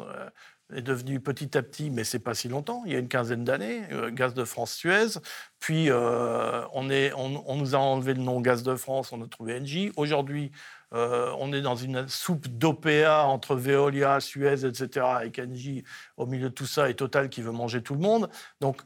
est 0.75 0.81
devenu 0.81 1.19
petit 1.19 1.57
à 1.57 1.61
petit, 1.61 1.89
mais 1.89 2.03
c'est 2.03 2.19
pas 2.19 2.33
si 2.33 2.47
longtemps, 2.47 2.83
il 2.85 2.93
y 2.93 2.95
a 2.95 2.99
une 2.99 3.07
quinzaine 3.07 3.43
d'années, 3.43 3.81
Gaz 4.11 4.33
de 4.33 4.43
France 4.43 4.73
Suez. 4.73 5.19
Puis 5.59 5.89
on, 5.91 6.89
est, 6.89 7.13
on, 7.13 7.55
nous 7.55 7.75
a 7.75 7.77
enlevé 7.77 8.13
le 8.13 8.21
nom 8.21 8.41
Gaz 8.41 8.63
de 8.63 8.75
France, 8.75 9.11
on 9.11 9.21
a 9.21 9.27
trouvé 9.27 9.59
Engie. 9.59 9.91
Aujourd'hui, 9.95 10.51
on 10.91 11.53
est 11.53 11.61
dans 11.61 11.75
une 11.75 12.07
soupe 12.07 12.47
d'OPA 12.47 13.23
entre 13.23 13.55
Veolia, 13.55 14.19
Suez, 14.19 14.65
etc., 14.65 15.05
avec 15.05 15.39
Engie 15.39 15.83
au 16.17 16.25
milieu 16.25 16.49
de 16.49 16.53
tout 16.53 16.65
ça 16.65 16.89
et 16.89 16.95
Total 16.95 17.29
qui 17.29 17.41
veut 17.41 17.51
manger 17.51 17.81
tout 17.81 17.93
le 17.93 18.01
monde. 18.01 18.29
Donc 18.59 18.81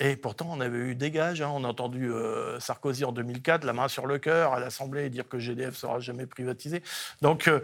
et 0.00 0.16
pourtant, 0.16 0.48
on 0.50 0.60
avait 0.60 0.78
eu 0.78 0.94
des 0.94 1.10
gages. 1.10 1.42
Hein. 1.42 1.50
On 1.52 1.62
a 1.62 1.68
entendu 1.68 2.10
euh, 2.10 2.58
Sarkozy 2.58 3.04
en 3.04 3.12
2004, 3.12 3.64
la 3.64 3.74
main 3.74 3.86
sur 3.86 4.06
le 4.06 4.18
cœur, 4.18 4.54
à 4.54 4.60
l'Assemblée, 4.60 5.10
dire 5.10 5.28
que 5.28 5.38
GDF 5.38 5.76
sera 5.76 6.00
jamais 6.00 6.26
privatisé. 6.26 6.82
Donc, 7.20 7.48
euh, 7.48 7.60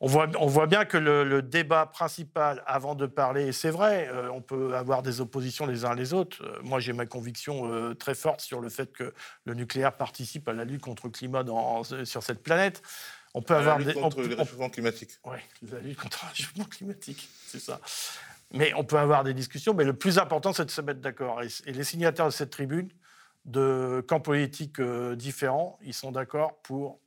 on, 0.00 0.06
voit, 0.06 0.28
on, 0.38 0.46
voit, 0.46 0.66
bien 0.66 0.84
que 0.84 0.96
le, 0.96 1.42
débat 1.42 1.86
principal, 1.86 2.62
avant 2.66 2.94
de 2.94 3.06
parler, 3.06 3.48
et 3.48 3.52
c'est 3.52 3.70
vrai, 3.70 4.08
euh, 4.12 4.30
on 4.30 4.40
peut 4.40 4.74
avoir 4.74 5.02
des 5.02 5.20
oppositions 5.20 5.66
les 5.66 5.84
uns 5.84 5.94
les 5.94 6.12
autres. 6.14 6.42
moi, 6.62 6.80
j'ai 6.80 6.92
ma 6.92 7.06
conviction 7.06 7.94
très 7.94 8.14
forte 8.14 8.40
sur 8.40 8.60
le 8.60 8.68
fait 8.68 8.92
que 8.92 9.12
le 9.44 9.54
nucléaire 9.54 9.96
participe 9.96 10.48
à 10.48 10.52
la 10.52 10.64
lutte 10.64 10.82
contre 10.82 11.06
le 11.06 11.12
climat 11.12 11.42
dans, 11.42 11.82
sur 11.82 12.22
cette 12.22 12.42
planète. 12.42 12.82
On 13.34 13.42
peut 13.42 13.54
avoir 13.54 13.78
la 13.78 13.84
lutte 13.84 14.00
contre 14.00 14.22
le 14.22 14.34
réchauffement 14.34 14.70
climatique. 14.70 15.10
Oui, 15.24 15.38
la 15.70 15.80
lutte 15.80 15.98
contre 15.98 16.20
le 16.24 16.28
réchauffement 16.30 16.64
climatique, 16.64 17.28
c'est 17.46 17.60
ça. 17.60 17.80
Mais 18.52 18.72
on 18.74 18.84
peut 18.84 18.98
avoir 18.98 19.24
des 19.24 19.34
discussions, 19.34 19.74
mais 19.74 19.84
le 19.84 19.92
plus 19.92 20.18
important, 20.18 20.52
c'est 20.52 20.64
de 20.64 20.70
se 20.70 20.80
mettre 20.80 21.00
d'accord. 21.00 21.42
Et, 21.42 21.72
les 21.72 21.84
signataires 21.84 22.26
de 22.26 22.30
cette 22.30 22.50
tribune, 22.50 22.88
de 23.44 24.04
camps 24.06 24.20
politiques 24.20 24.80
euh, 24.80 25.16
différents, 25.16 25.78
ils 25.82 25.94
sont 25.94 26.12
d'accord 26.12 26.56
pour 26.62 26.98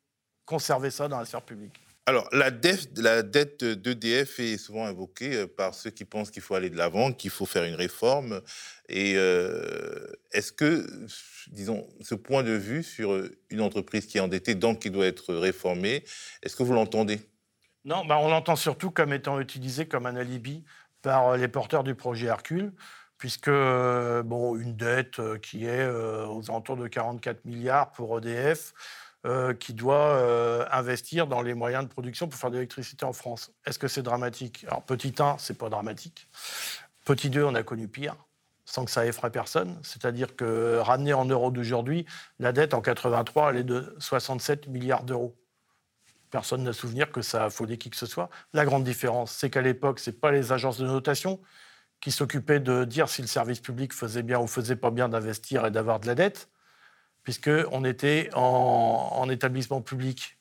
conserver 0.45 0.91
ça 0.91 1.07
dans 1.07 1.19
la 1.19 1.25
sphère 1.25 1.41
publique. 1.41 1.79
Alors, 2.11 2.27
la, 2.33 2.51
dette 2.51 3.63
d'EDF 3.63 4.39
est 4.39 4.57
souvent 4.57 4.85
invoquée 4.85 5.35
euh, 5.35 5.47
par 5.47 5.73
ceux 5.73 5.89
qui 5.89 6.05
pensent 6.05 6.29
qu'il 6.29 6.41
faut 6.41 6.55
aller 6.55 6.69
de 6.69 6.77
l'avant, 6.77 7.13
qu'il 7.13 7.29
faut 7.29 7.45
faire 7.45 7.63
une 7.63 7.75
réforme. 7.75 8.41
Et 8.89 9.13
euh, 9.15 10.07
est-ce 10.33 10.51
que, 10.51 10.85
disons, 11.51 11.87
ce 12.01 12.15
point 12.15 12.43
de 12.43 12.51
vue 12.51 12.83
sur 12.83 13.27
une 13.49 13.61
entreprise 13.61 14.05
qui 14.05 14.17
est 14.17 14.21
endettée, 14.21 14.55
donc 14.55 14.79
qui 14.79 14.91
doit 14.91 15.07
être 15.07 15.33
réformée, 15.33 16.03
est-ce 16.43 16.55
que 16.55 16.63
vous 16.63 16.73
l'entendez? 16.73 17.21
Non, 17.85 18.05
bah 18.05 18.17
on 18.19 18.29
l'entend 18.29 18.55
surtout 18.55 18.91
comme 18.91 19.13
étant 19.13 19.39
utilisé 19.39 19.87
comme 19.87 20.05
un 20.05 20.15
alibi 20.15 20.63
par 21.01 21.29
euh, 21.29 21.37
les 21.37 21.47
porteurs 21.47 21.83
du 21.83 21.95
projet 21.95 22.27
Hercule, 22.27 22.73
puisque 23.17 23.47
euh, 23.47 24.21
bon, 24.21 24.55
une 24.55 24.75
dette 24.75 25.19
euh, 25.19 25.37
qui 25.37 25.65
est 25.65 25.87
aux 25.87 26.43
alentours 26.49 26.77
de 26.77 26.87
44 26.87 27.45
milliards 27.45 27.91
pour 27.91 28.17
EDF, 28.17 28.73
qui 29.59 29.73
doit 29.73 30.67
investir 30.75 31.27
dans 31.27 31.41
les 31.41 31.53
moyens 31.53 31.83
de 31.83 31.89
production 31.89 32.27
pour 32.27 32.39
faire 32.39 32.49
de 32.49 32.55
l'électricité 32.55 33.05
en 33.05 33.13
France. 33.13 33.51
Est-ce 33.65 33.79
que 33.79 33.87
c'est 33.87 34.01
dramatique? 34.01 34.65
Alors, 34.67 34.83
petit 34.83 35.13
1, 35.19 35.37
c'est 35.37 35.57
pas 35.57 35.69
dramatique. 35.69 36.27
Petit 37.05 37.29
2, 37.29 37.43
on 37.43 37.55
a 37.55 37.63
connu 37.63 37.87
pire, 37.87 38.15
sans 38.65 38.85
que 38.85 38.91
ça 38.91 39.05
effraie 39.05 39.31
personne. 39.31 39.79
C'est-à-dire 39.83 40.35
que 40.35 40.77
ramener 40.77 41.13
en 41.13 41.25
euros 41.25 41.51
d'aujourd'hui, 41.51 42.05
la 42.39 42.51
dette 42.51 42.73
en 42.73 42.81
83, 42.81 43.51
elle 43.51 43.57
est 43.57 43.63
de 43.63 43.95
67 43.99 44.67
milliards 44.67 45.03
d'euros. 45.03 45.35
Personne 46.29 46.63
n'a 46.63 46.73
souvenir 46.73 47.11
que 47.11 47.21
ça 47.21 47.43
a 47.43 47.45
affolé 47.47 47.77
qui 47.77 47.89
que 47.89 47.97
ce 47.97 48.05
soit. 48.05 48.29
La 48.53 48.63
grande 48.65 48.83
différence, 48.83 49.31
c'est 49.31 49.49
qu'à 49.49 49.61
l'époque, 49.61 49.99
ce 49.99 50.09
n'est 50.09 50.15
pas 50.15 50.31
les 50.31 50.51
agences 50.53 50.77
de 50.77 50.87
notation 50.87 51.41
qui 51.99 52.11
s'occupaient 52.11 52.59
de 52.59 52.85
dire 52.85 53.09
si 53.09 53.21
le 53.21 53.27
service 53.27 53.59
public 53.59 53.93
faisait 53.93 54.23
bien 54.23 54.39
ou 54.39 54.47
faisait 54.47 54.75
pas 54.75 54.91
bien 54.91 55.09
d'investir 55.09 55.65
et 55.65 55.71
d'avoir 55.71 55.99
de 55.99 56.07
la 56.07 56.15
dette, 56.15 56.49
puisqu'on 57.23 57.85
était 57.85 58.29
en, 58.33 59.27
établissement 59.29 59.81
public, 59.81 60.37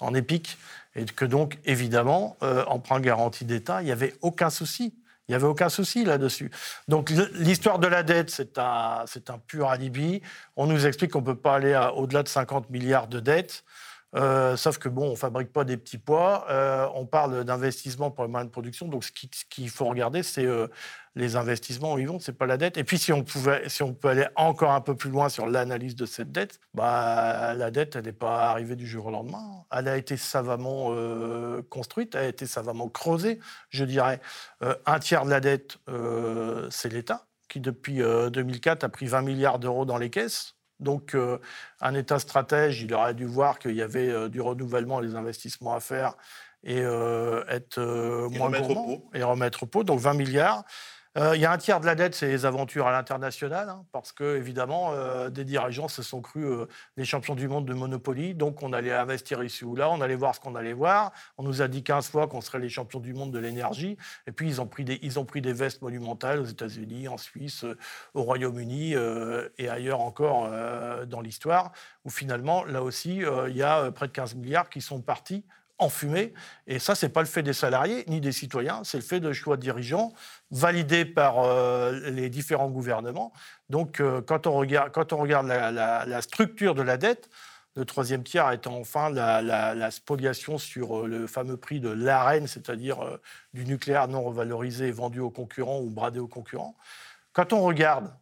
en 0.00 0.14
EPIC, 0.14 0.56
et 0.96 1.04
que 1.04 1.24
donc, 1.24 1.58
évidemment, 1.64 2.36
euh, 2.42 2.64
emprunt 2.66 3.00
garantie 3.00 3.44
d'État, 3.44 3.82
il 3.82 3.86
n'y 3.86 3.92
avait 3.92 4.14
aucun 4.20 4.50
souci. 4.50 4.94
Il 5.26 5.32
n'y 5.32 5.36
avait 5.36 5.46
aucun 5.46 5.70
souci 5.70 6.04
là-dessus. 6.04 6.50
Donc 6.86 7.08
l'histoire 7.32 7.78
de 7.78 7.86
la 7.86 8.02
dette, 8.02 8.28
c'est 8.28 8.58
un, 8.58 9.04
un 9.28 9.38
pur 9.38 9.70
alibi. 9.70 10.20
On 10.54 10.66
nous 10.66 10.86
explique 10.86 11.12
qu'on 11.12 11.22
ne 11.22 11.26
peut 11.26 11.36
pas 11.36 11.54
aller 11.54 11.88
au-delà 11.96 12.22
de 12.22 12.28
50 12.28 12.68
milliards 12.68 13.08
de 13.08 13.20
dettes. 13.20 13.64
Euh, 14.16 14.56
sauf 14.56 14.78
que 14.78 14.88
bon, 14.88 15.10
on 15.10 15.16
fabrique 15.16 15.52
pas 15.52 15.64
des 15.64 15.76
petits 15.76 15.98
pois. 15.98 16.46
Euh, 16.50 16.86
on 16.94 17.06
parle 17.06 17.44
d'investissement 17.44 18.10
pour 18.10 18.24
les 18.24 18.30
moyens 18.30 18.48
de 18.48 18.52
production. 18.52 18.86
Donc, 18.86 19.04
ce 19.04 19.10
qu'il 19.10 19.70
faut 19.70 19.86
regarder, 19.86 20.22
c'est 20.22 20.44
euh, 20.44 20.68
les 21.16 21.36
investissements 21.36 21.94
où 21.94 21.98
ils 21.98 22.06
vont. 22.06 22.20
C'est 22.20 22.32
pas 22.32 22.46
la 22.46 22.56
dette. 22.56 22.76
Et 22.76 22.84
puis, 22.84 22.98
si 22.98 23.12
on 23.12 23.24
pouvait, 23.24 23.68
si 23.68 23.82
on 23.82 23.92
peut 23.92 24.08
aller 24.08 24.26
encore 24.36 24.70
un 24.70 24.80
peu 24.80 24.94
plus 24.94 25.10
loin 25.10 25.28
sur 25.28 25.46
l'analyse 25.46 25.96
de 25.96 26.06
cette 26.06 26.30
dette, 26.30 26.60
bah, 26.74 27.54
la 27.54 27.70
dette, 27.70 27.96
elle 27.96 28.04
n'est 28.04 28.12
pas 28.12 28.50
arrivée 28.50 28.76
du 28.76 28.86
jour 28.86 29.06
au 29.06 29.10
lendemain. 29.10 29.64
Elle 29.72 29.88
a 29.88 29.96
été 29.96 30.16
savamment 30.16 30.94
construite, 31.70 32.14
elle 32.14 32.24
a 32.24 32.28
été 32.28 32.46
savamment 32.46 32.88
creusée. 32.88 33.40
Je 33.70 33.84
dirais, 33.84 34.20
un 34.86 34.98
tiers 34.98 35.24
de 35.24 35.30
la 35.30 35.40
dette, 35.40 35.78
c'est 36.70 36.92
l'État 36.92 37.26
qui, 37.48 37.60
depuis 37.60 37.98
2004, 37.98 38.84
a 38.84 38.88
pris 38.88 39.06
20 39.06 39.22
milliards 39.22 39.58
d'euros 39.58 39.84
dans 39.84 39.98
les 39.98 40.10
caisses. 40.10 40.53
Donc, 40.80 41.14
euh, 41.14 41.38
un 41.80 41.94
État 41.94 42.18
stratège, 42.18 42.82
il 42.82 42.92
aurait 42.94 43.14
dû 43.14 43.24
voir 43.24 43.58
qu'il 43.58 43.74
y 43.74 43.82
avait 43.82 44.08
euh, 44.08 44.28
du 44.28 44.40
renouvellement 44.40 45.00
des 45.00 45.14
investissements 45.14 45.74
à 45.74 45.80
faire 45.80 46.14
et 46.62 46.80
euh, 46.80 47.44
être 47.48 47.80
moins 48.30 48.50
gourmand 48.50 49.02
et 49.12 49.22
remettre 49.22 49.64
au 49.64 49.66
pot. 49.66 49.84
Donc, 49.84 50.00
20 50.00 50.14
milliards. 50.14 50.64
Euh, 51.16 51.36
il 51.36 51.40
y 51.40 51.44
a 51.44 51.52
un 51.52 51.58
tiers 51.58 51.78
de 51.78 51.86
la 51.86 51.94
dette, 51.94 52.16
c'est 52.16 52.26
les 52.26 52.44
aventures 52.44 52.88
à 52.88 52.92
l'international, 52.92 53.68
hein, 53.68 53.84
parce 53.92 54.10
que 54.10 54.36
évidemment, 54.36 54.92
euh, 54.94 55.30
des 55.30 55.44
dirigeants 55.44 55.86
se 55.86 56.02
sont 56.02 56.20
crus 56.20 56.44
euh, 56.44 56.66
les 56.96 57.04
champions 57.04 57.36
du 57.36 57.46
monde 57.46 57.66
de 57.66 57.72
Monopoly, 57.72 58.34
donc 58.34 58.64
on 58.64 58.72
allait 58.72 58.92
investir 58.92 59.44
ici 59.44 59.64
ou 59.64 59.76
là, 59.76 59.88
on 59.90 60.00
allait 60.00 60.16
voir 60.16 60.34
ce 60.34 60.40
qu'on 60.40 60.56
allait 60.56 60.72
voir. 60.72 61.12
On 61.38 61.44
nous 61.44 61.62
a 61.62 61.68
dit 61.68 61.84
15 61.84 62.08
fois 62.08 62.26
qu'on 62.26 62.40
serait 62.40 62.58
les 62.58 62.68
champions 62.68 62.98
du 62.98 63.14
monde 63.14 63.30
de 63.30 63.38
l'énergie, 63.38 63.96
et 64.26 64.32
puis 64.32 64.48
ils 64.48 64.60
ont 64.60 64.66
pris 64.66 64.84
des, 64.84 64.98
ils 65.02 65.20
ont 65.20 65.24
pris 65.24 65.40
des 65.40 65.52
vestes 65.52 65.82
monumentales 65.82 66.40
aux 66.40 66.46
États-Unis, 66.46 67.06
en 67.06 67.16
Suisse, 67.16 67.64
au 68.14 68.22
Royaume-Uni 68.22 68.94
et 69.58 69.68
ailleurs 69.68 70.00
encore 70.00 70.50
dans 71.06 71.20
l'histoire, 71.20 71.72
où 72.04 72.10
finalement, 72.10 72.64
là 72.64 72.82
aussi, 72.82 73.22
il 73.48 73.56
y 73.56 73.62
a 73.62 73.92
près 73.92 74.08
de 74.08 74.12
15 74.12 74.34
milliards 74.34 74.68
qui 74.68 74.80
sont 74.80 75.00
partis 75.00 75.44
en 75.78 75.88
fumée. 75.88 76.32
Et 76.66 76.78
ça, 76.78 76.94
ce 76.94 77.06
n'est 77.06 77.12
pas 77.12 77.20
le 77.20 77.26
fait 77.26 77.42
des 77.42 77.52
salariés 77.52 78.04
ni 78.06 78.20
des 78.20 78.32
citoyens, 78.32 78.82
c'est 78.84 78.98
le 78.98 79.02
fait 79.02 79.20
de 79.20 79.32
choix 79.32 79.56
de 79.56 79.62
dirigeants 79.62 80.12
validés 80.50 81.04
par 81.04 81.40
euh, 81.40 82.10
les 82.10 82.30
différents 82.30 82.70
gouvernements. 82.70 83.32
Donc, 83.70 84.00
euh, 84.00 84.20
quand, 84.22 84.46
on 84.46 84.54
regarde, 84.54 84.92
quand 84.92 85.12
on 85.12 85.18
regarde 85.18 85.46
la, 85.46 86.22
structure 86.22 86.74
de 86.74 86.82
la 86.82 86.96
dette, 86.96 87.28
le 87.76 87.84
troisième 87.84 88.22
tiers 88.22 88.52
étant 88.52 88.76
enfin 88.76 89.10
la, 89.10 89.90
spoliation 89.90 90.58
sur 90.58 91.00
euh, 91.00 91.06
le 91.08 91.26
fameux 91.26 91.56
prix 91.56 91.80
de 91.80 91.90
l'arène, 91.90 92.46
c'est-à-dire 92.46 93.18
du 93.52 93.64
nucléaire 93.64 94.06
non 94.06 94.22
revalorisé 94.22 94.90
vendu 94.92 95.20
aux 95.20 95.30
concurrents 95.30 95.80
ou 95.80 95.90
bradé 95.90 96.20
aux 96.20 96.28
concurrents. 96.28 96.76
Quand 97.32 97.52
on 97.52 97.62
regarde 97.62 98.14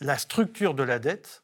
la 0.00 0.16
structure 0.16 0.74
de 0.74 0.82
la 0.82 0.98
dette, 0.98 1.43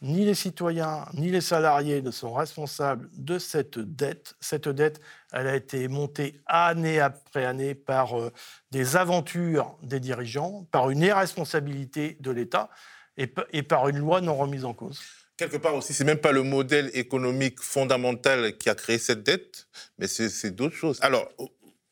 ni 0.00 0.24
les 0.24 0.34
citoyens 0.34 1.06
ni 1.14 1.30
les 1.30 1.40
salariés 1.40 2.02
ne 2.02 2.10
sont 2.10 2.32
responsables 2.32 3.08
de 3.14 3.38
cette 3.38 3.78
dette. 3.78 4.34
Cette 4.40 4.68
dette, 4.68 5.00
elle 5.32 5.46
a 5.46 5.56
été 5.56 5.88
montée 5.88 6.40
année 6.46 7.00
après 7.00 7.44
année 7.44 7.74
par 7.74 8.18
euh, 8.18 8.32
des 8.70 8.96
aventures 8.96 9.76
des 9.82 10.00
dirigeants, 10.00 10.66
par 10.70 10.90
une 10.90 11.00
irresponsabilité 11.00 12.16
de 12.20 12.30
l'État 12.30 12.70
et, 13.16 13.26
par 13.26 13.88
une 13.88 13.98
loi 13.98 14.20
non 14.20 14.36
remise 14.36 14.64
en 14.64 14.74
cause. 14.74 15.00
Quelque 15.36 15.56
part 15.56 15.74
aussi, 15.74 15.92
c'est 15.92 16.04
même 16.04 16.18
pas 16.18 16.32
le 16.32 16.42
modèle 16.42 16.90
économique 16.94 17.60
fondamental 17.60 18.56
qui 18.58 18.68
a 18.68 18.74
créé 18.74 18.98
cette 18.98 19.24
dette, 19.24 19.66
mais 19.98 20.06
c'est 20.06 20.50
d'autres 20.50 20.76
choses. 20.76 20.98
Alors, 21.00 21.28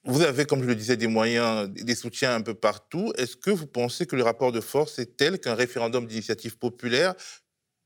vous 0.05 0.23
avez, 0.23 0.45
comme 0.45 0.63
je 0.63 0.69
le 0.69 0.77
disais, 0.77 0.97
des 0.97 1.09
moyens, 1.09 1.69
des 1.69 1.95
soutiens 1.97 2.35
un 2.35 2.41
peu 2.41 2.55
partout. 2.55 3.13
Est-ce 3.19 3.37
que 3.37 3.51
vous 3.51 3.67
pensez 3.67 4.07
que 4.07 4.15
le 4.15 4.23
rapport 4.23 4.53
de 4.53 4.61
force 4.61 5.01
est 5.01 5.17
tel 5.17 5.41
qu'un 5.41 5.55
référendum 5.55 6.07
d'initiative 6.07 6.59
populaire 6.59 7.15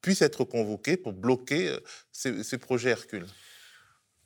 puisse 0.01 0.23
être 0.23 0.45
convoqué 0.45 0.97
pour 0.97 1.13
bloquer 1.13 1.69
euh, 1.69 1.81
ces, 2.13 2.59
projets 2.59 2.91
Hercule 2.91 3.27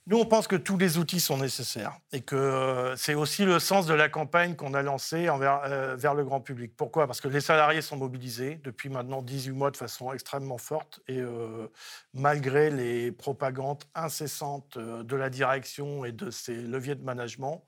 nous, 0.07 0.19
on 0.19 0.27
pense 0.27 0.47
que 0.47 0.57
tous 0.57 0.77
les 0.77 0.99
outils 0.99 1.19
sont 1.19 1.39
nécessaires 1.39 1.99
et 2.13 2.21
que 2.21 2.37
euh, 2.37 2.95
c'est 2.95 3.15
aussi 3.15 3.47
le 3.47 3.59
sens 3.59 3.87
de 3.87 3.95
la 3.95 4.11
campagne 4.11 4.55
qu'on 4.55 4.75
a 4.75 4.83
lancée 4.83 5.31
envers, 5.31 5.63
euh, 5.65 5.97
vers 5.97 6.13
le 6.13 6.25
grand 6.25 6.43
public. 6.43 6.77
Pourquoi? 6.77 7.07
Parce 7.07 7.23
que 7.23 7.29
les 7.29 7.41
salariés 7.41 7.81
sont 7.81 7.97
mobilisés 7.97 8.61
depuis 8.63 8.91
maintenant 8.91 9.23
18 9.23 9.53
mois 9.53 9.71
de 9.71 9.79
façon 9.79 10.13
extrêmement 10.13 10.59
forte 10.59 11.01
et 11.09 11.23
malgré 12.13 12.69
les 12.69 13.13
propagandes 13.13 13.83
incessantes 13.95 14.77
de 14.77 15.17
la 15.17 15.31
direction 15.31 16.05
et 16.05 16.13
de 16.13 16.31
ses 16.31 16.57
leviers 16.57 16.97
de 16.97 17.03
management, 17.03 17.65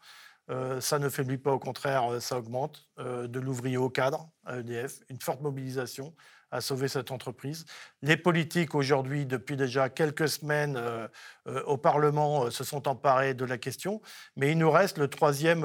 ça 0.81 0.99
ne 0.99 1.09
faiblit 1.09 1.39
pas, 1.39 1.53
au 1.53 1.59
contraire, 1.59 2.21
ça 2.21 2.37
augmente. 2.37 2.87
de 2.99 3.41
l'ouvrier 3.41 3.79
au 3.79 3.89
cadre 3.89 4.29
à 4.45 4.59
EDF, 4.59 5.01
une 5.09 5.21
forte 5.23 5.41
mobilisation 5.41 6.15
à 6.57 6.63
sauver 6.63 6.89
cette 6.89 7.11
entreprise. 7.11 7.67
Les 8.01 8.17
politiques 8.17 8.75
aujourd'hui, 8.75 9.27
depuis 9.27 9.57
déjà 9.57 9.91
quelques 9.91 10.29
semaines 10.29 10.77
euh, 10.77 11.07
euh, 11.47 11.63
au 11.65 11.77
Parlement, 11.77 12.47
euh, 12.47 12.51
se 12.51 12.65
sont 12.65 12.89
emparés 12.89 13.35
de 13.35 13.45
la 13.45 13.59
question, 13.59 14.01
mais 14.37 14.53
il 14.53 14.59
nous 14.59 14.71
reste 14.71 14.97
le 14.97 15.09
troisième 15.09 15.63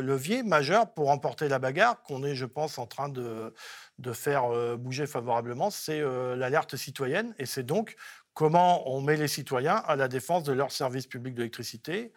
levier 0.00 0.42
majeur 0.42 0.92
pour 0.92 1.10
emporter 1.10 1.48
la 1.48 1.60
bagarre 1.60 2.02
qu'on 2.02 2.24
est, 2.24 2.34
je 2.34 2.44
pense, 2.44 2.78
en 2.78 2.86
train 2.86 3.08
de, 3.08 3.54
de 3.98 4.12
faire 4.12 4.76
bouger 4.76 5.06
favorablement, 5.06 5.70
c'est 5.70 6.02
l'alerte 6.36 6.76
citoyenne, 6.76 7.34
et 7.38 7.46
c'est 7.46 7.62
donc 7.62 7.96
comment 8.34 8.90
on 8.92 9.00
met 9.00 9.16
les 9.16 9.28
citoyens 9.28 9.76
à 9.76 9.96
la 9.96 10.08
défense 10.08 10.42
de 10.42 10.52
leur 10.52 10.72
service 10.72 11.06
public 11.06 11.34
d'électricité, 11.34 12.12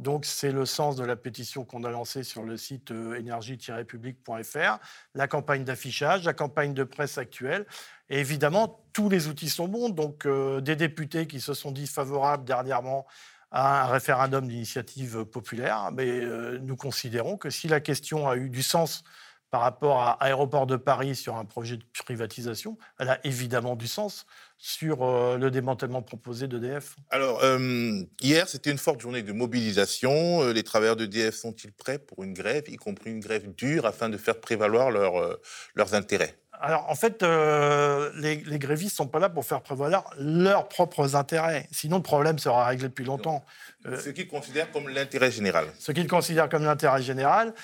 Donc, 0.00 0.24
c'est 0.24 0.50
le 0.50 0.64
sens 0.64 0.96
de 0.96 1.04
la 1.04 1.14
pétition 1.14 1.64
qu'on 1.64 1.84
a 1.84 1.90
lancée 1.90 2.24
sur 2.24 2.42
le 2.42 2.56
site 2.56 2.90
euh, 2.90 3.18
énergie-public.fr, 3.18 4.78
la 5.14 5.28
campagne 5.28 5.62
d'affichage, 5.62 6.24
la 6.24 6.32
campagne 6.32 6.72
de 6.72 6.84
presse 6.84 7.18
actuelle. 7.18 7.66
Et 8.08 8.18
évidemment, 8.18 8.82
tous 8.94 9.10
les 9.10 9.28
outils 9.28 9.50
sont 9.50 9.68
bons. 9.68 9.90
Donc, 9.90 10.24
euh, 10.24 10.62
des 10.62 10.74
députés 10.74 11.26
qui 11.26 11.40
se 11.40 11.52
sont 11.52 11.70
dit 11.70 11.86
favorables 11.86 12.44
dernièrement 12.44 13.06
à 13.50 13.84
un 13.84 13.86
référendum 13.88 14.48
d'initiative 14.48 15.24
populaire, 15.24 15.90
mais 15.92 16.08
euh, 16.08 16.58
nous 16.62 16.76
considérons 16.76 17.36
que 17.36 17.50
si 17.50 17.68
la 17.68 17.80
question 17.80 18.26
a 18.26 18.36
eu 18.36 18.48
du 18.48 18.62
sens 18.62 19.04
par 19.50 19.62
rapport 19.62 20.00
à 20.00 20.12
Aéroport 20.24 20.66
de 20.66 20.76
Paris 20.76 21.16
sur 21.16 21.36
un 21.36 21.44
projet 21.44 21.76
de 21.76 21.82
privatisation, 22.04 22.78
elle 22.98 23.08
a 23.08 23.18
évidemment 23.24 23.74
du 23.74 23.88
sens 23.88 24.26
sur 24.58 25.02
euh, 25.02 25.38
le 25.38 25.50
démantèlement 25.50 26.02
proposé 26.02 26.46
d'EDF. 26.46 26.96
Alors, 27.10 27.42
euh, 27.42 28.02
hier, 28.20 28.48
c'était 28.48 28.70
une 28.70 28.78
forte 28.78 29.00
journée 29.00 29.22
de 29.22 29.32
mobilisation. 29.32 30.42
Euh, 30.42 30.52
les 30.52 30.62
travailleurs 30.62 30.96
d'EDF 30.96 31.34
sont-ils 31.34 31.72
prêts 31.72 31.98
pour 31.98 32.22
une 32.22 32.34
grève, 32.34 32.64
y 32.68 32.76
compris 32.76 33.10
une 33.10 33.20
grève 33.20 33.52
dure, 33.54 33.86
afin 33.86 34.08
de 34.08 34.16
faire 34.16 34.38
prévaloir 34.38 34.90
leurs 34.90 35.94
intérêts? 35.94 36.36
Alors, 36.62 36.90
en 36.90 36.94
fait, 36.94 37.22
les, 37.22 38.36
les, 38.36 38.58
grévistes 38.58 38.92
ne 38.92 39.04
sont 39.04 39.08
pas 39.08 39.18
là 39.18 39.30
pour 39.30 39.46
faire 39.46 39.62
prévaloir 39.62 40.12
leurs 40.18 40.68
propres 40.68 41.16
intérêts. 41.16 41.66
Sinon, 41.72 41.96
le 41.96 42.02
problème 42.02 42.38
sera 42.38 42.66
réglé 42.66 42.88
depuis 42.88 43.06
longtemps. 43.06 43.42
ce 43.86 44.10
qu'ils 44.10 44.28
considèrent 44.28 44.70
comme 44.70 44.90
l'intérêt 44.90 45.30
général. 45.30 45.68
Ce 45.78 45.90
qu'ils 45.90 46.06
considèrent 46.06 46.50
comme 46.50 46.64
l'intérêt 46.64 47.00
général. 47.00 47.54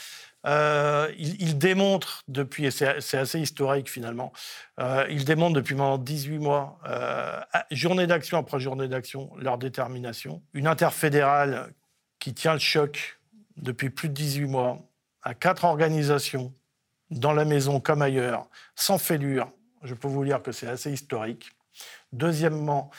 Euh, 0.47 1.13
il, 1.19 1.59
démontre 1.59 2.23
depuis, 2.29 2.67
et 2.67 2.71
c'est 2.71 3.15
assez 3.15 3.41
historique 3.41 3.91
finalement, 3.91 4.33
euh, 4.79 5.05
il 5.11 5.25
démontre 5.25 5.55
depuis 5.55 5.75
maintenant 5.75 5.99
18 5.99 6.39
mois, 6.39 6.79
euh, 6.87 7.41
journée 7.73 8.07
d'action 8.07 8.39
après 8.39 8.61
journée 8.61 8.87
d'action, 8.87 9.31
leur 9.39 9.59
détermination. 9.59 10.43
Une 10.55 10.69
interfédérale 10.69 11.75
qui 12.21 12.33
tient 12.33 12.53
le 12.53 12.61
choc 12.61 13.19
depuis 13.57 13.91
plus 13.91 14.09
de 14.09 14.15
18 14.15 14.47
mois, 14.47 14.79
à 15.23 15.35
quatre 15.35 15.65
organisations, 15.65 16.55
dans 17.11 17.33
la 17.33 17.45
maison 17.45 17.81
comme 17.81 18.03
ailleurs, 18.03 18.49
sans 18.77 18.99
fêlure. 18.99 19.51
Je 19.83 19.95
peux 19.95 20.09
vous 20.09 20.25
dire 20.25 20.43
que 20.43 20.53
c'est 20.53 20.69
assez 20.69 20.93
historique. 20.93 21.51
Deuxièmement, 22.13 22.91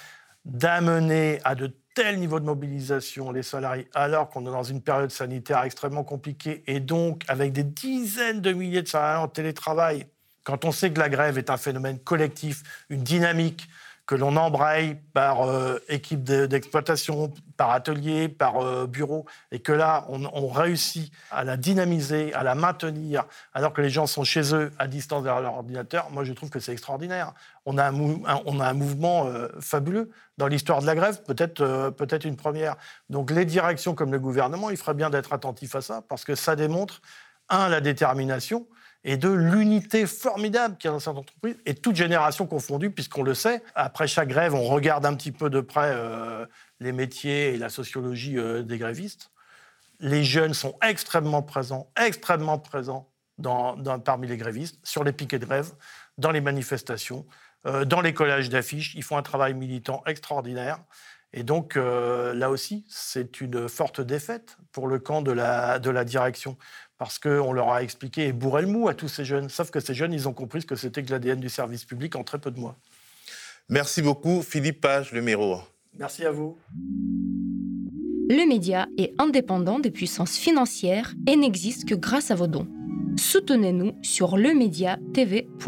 d'amener 0.43 1.39
à 1.45 1.55
de 1.55 1.73
tel 1.97 2.19
niveau 2.19 2.39
de 2.39 2.45
mobilisation 2.45 3.31
les 3.31 3.41
salariés 3.41 3.87
alors 3.95 4.29
qu'on 4.29 4.41
est 4.41 4.51
dans 4.51 4.61
une 4.61 4.83
période 4.83 5.09
sanitaire 5.09 5.63
extrêmement 5.63 6.03
compliquée 6.03 6.63
et 6.67 6.79
donc 6.79 7.23
avec 7.27 7.53
des 7.53 7.63
dizaines 7.63 8.39
de 8.39 8.53
milliers 8.53 8.83
de 8.83 8.87
salariés 8.87 9.23
en 9.23 9.27
télétravail, 9.27 10.05
quand 10.43 10.63
on 10.63 10.71
sait 10.71 10.91
que 10.91 10.99
la 10.99 11.09
grève 11.09 11.39
est 11.39 11.49
un 11.49 11.57
phénomène 11.57 11.97
collectif, 11.97 12.85
une 12.91 13.01
dynamique 13.01 13.67
que 14.07 14.15
l'on 14.15 14.37
embraye 14.37 14.95
par 15.13 15.41
euh, 15.41 15.79
équipe 15.89 16.23
d'exploitation, 16.23 17.33
par 17.57 17.71
atelier, 17.71 18.29
par 18.29 18.59
euh, 18.59 18.87
bureau, 18.87 19.25
et 19.51 19.59
que 19.59 19.73
là, 19.73 20.05
on, 20.07 20.47
réussit 20.47 21.11
à 21.29 21.43
la 21.43 21.57
dynamiser, 21.57 22.33
à 22.33 22.43
la 22.43 22.55
maintenir, 22.55 23.25
alors 23.53 23.73
que 23.73 23.81
les 23.81 23.89
gens 23.89 24.07
sont 24.07 24.23
chez 24.23 24.55
eux, 24.55 24.71
à 24.79 24.87
distance 24.87 25.23
derrière 25.23 25.41
leur 25.41 25.55
ordinateur, 25.55 26.09
moi 26.09 26.23
je 26.23 26.31
trouve 26.31 26.49
que 26.49 26.59
c'est 26.59 26.71
extraordinaire. 26.71 27.33
On 27.65 27.77
a 27.77 27.83
un, 27.83 28.73
mouvement 28.73 29.27
euh, 29.27 29.49
fabuleux 29.59 30.09
dans 30.37 30.47
l'histoire 30.47 30.79
de 30.79 30.85
la 30.85 30.95
grève, 30.95 31.21
peut-être 31.23 31.89
peut-être 31.97 32.23
une 32.23 32.37
première. 32.37 32.77
Donc 33.09 33.29
les 33.29 33.43
directions 33.43 33.93
comme 33.93 34.13
le 34.13 34.19
gouvernement, 34.19 34.69
il 34.69 34.77
ferait 34.77 34.93
bien 34.93 35.09
d'être 35.09 35.33
attentif 35.33 35.75
à 35.75 35.81
ça, 35.81 36.01
parce 36.07 36.23
que 36.23 36.33
ça 36.35 36.55
démontre, 36.55 37.01
un, 37.49 37.67
la 37.67 37.81
détermination, 37.81 38.67
et 39.07 39.15
de 39.15 39.29
l'unité 39.29 40.05
formidable 40.05 40.75
qu'il 40.75 40.89
y 40.89 40.91
a 40.91 40.91
dans 40.91 40.99
cette 40.99 41.15
entreprise, 41.15 41.55
et 41.65 41.73
toute 41.73 41.95
génération 41.95 42.45
confondue, 42.45 42.91
puisqu'on 42.91 43.23
le 43.23 43.33
sait, 43.33 43.63
après 43.73 44.05
chaque 44.05 44.27
grève, 44.27 44.53
on 44.53 44.65
regarde 44.67 45.05
un 45.05 45.15
petit 45.15 45.31
peu 45.31 45.49
de 45.49 45.61
près 45.61 45.93
euh, 45.93 46.45
les 46.81 46.91
métiers 46.91 47.53
et 47.53 47.57
la 47.57 47.69
sociologie 47.69 48.37
euh, 48.37 48.63
des 48.63 48.77
grévistes. 48.77 49.31
Les 50.01 50.25
jeunes 50.25 50.53
sont 50.53 50.77
extrêmement 50.83 51.41
présents, 51.41 51.89
extrêmement 51.97 52.59
présents 52.59 53.09
parmi 54.03 54.27
les 54.27 54.35
grévistes, 54.35 54.77
sur 54.83 55.05
les 55.05 55.13
piquets 55.13 55.39
de 55.39 55.45
grève, 55.45 55.71
dans 56.17 56.31
les 56.31 56.41
manifestations, 56.41 57.25
euh, 57.65 57.85
dans 57.85 58.01
les 58.01 58.13
collages 58.13 58.49
d'affiches. 58.49 58.93
Ils 58.95 59.03
font 59.03 59.15
un 59.15 59.23
travail 59.23 59.53
militant 59.53 60.03
extraordinaire. 60.05 60.79
Et 61.33 61.43
donc, 61.43 61.75
là 61.75 62.49
aussi, 62.49 62.85
c'est 62.87 63.41
une 63.41 63.67
forte 63.67 64.01
défaite 64.01 64.57
pour 64.71 64.87
le 64.87 64.97
camp 64.97 65.21
de 65.21 65.31
la, 65.31 65.77
de 65.77 65.89
la 65.89 66.05
direction 66.05 66.57
parce 66.97 67.19
qu'on 67.19 67.53
leur 67.53 67.71
a 67.71 67.83
expliqué 67.83 68.27
et 68.27 68.33
bourré 68.33 68.63
le 68.63 68.67
mou 68.67 68.87
à 68.87 68.93
tous 68.93 69.07
ces 69.07 69.23
jeunes. 69.25 69.49
Sauf 69.49 69.69
que 69.69 69.79
ces 69.79 69.93
jeunes, 69.93 70.13
ils 70.13 70.27
ont 70.27 70.33
compris 70.33 70.61
ce 70.61 70.65
que 70.65 70.75
c'était 70.75 71.03
que 71.03 71.11
l'ADN 71.11 71.39
du 71.39 71.49
service 71.49 71.85
public 71.85 72.15
en 72.15 72.23
très 72.23 72.39
peu 72.39 72.51
de 72.51 72.59
mois. 72.59 72.75
Merci 73.69 74.01
beaucoup, 74.01 74.41
Philippe 74.41 74.81
Page, 74.81 75.11
le 75.11 75.21
Méro. 75.21 75.59
Merci 75.97 76.25
à 76.25 76.31
vous. 76.31 76.57
Le 78.29 78.47
média 78.47 78.87
est 78.97 79.13
indépendant 79.19 79.79
des 79.79 79.91
puissances 79.91 80.37
financières 80.37 81.13
et 81.27 81.35
n'existe 81.35 81.87
que 81.87 81.95
grâce 81.95 82.31
à 82.31 82.35
vos 82.35 82.47
dons. 82.47 82.67
Soutenez-nous 83.17 83.93
sur 84.01 84.37
lemediatv.fr. 84.37 85.61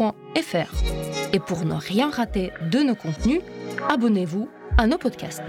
Et 1.32 1.40
pour 1.40 1.64
ne 1.64 1.74
rien 1.74 2.10
rater 2.10 2.50
de 2.70 2.80
nos 2.80 2.94
contenus, 2.94 3.40
abonnez-vous 3.88 4.48
à 4.80 4.86
nos 4.86 4.96
podcasts. 4.96 5.42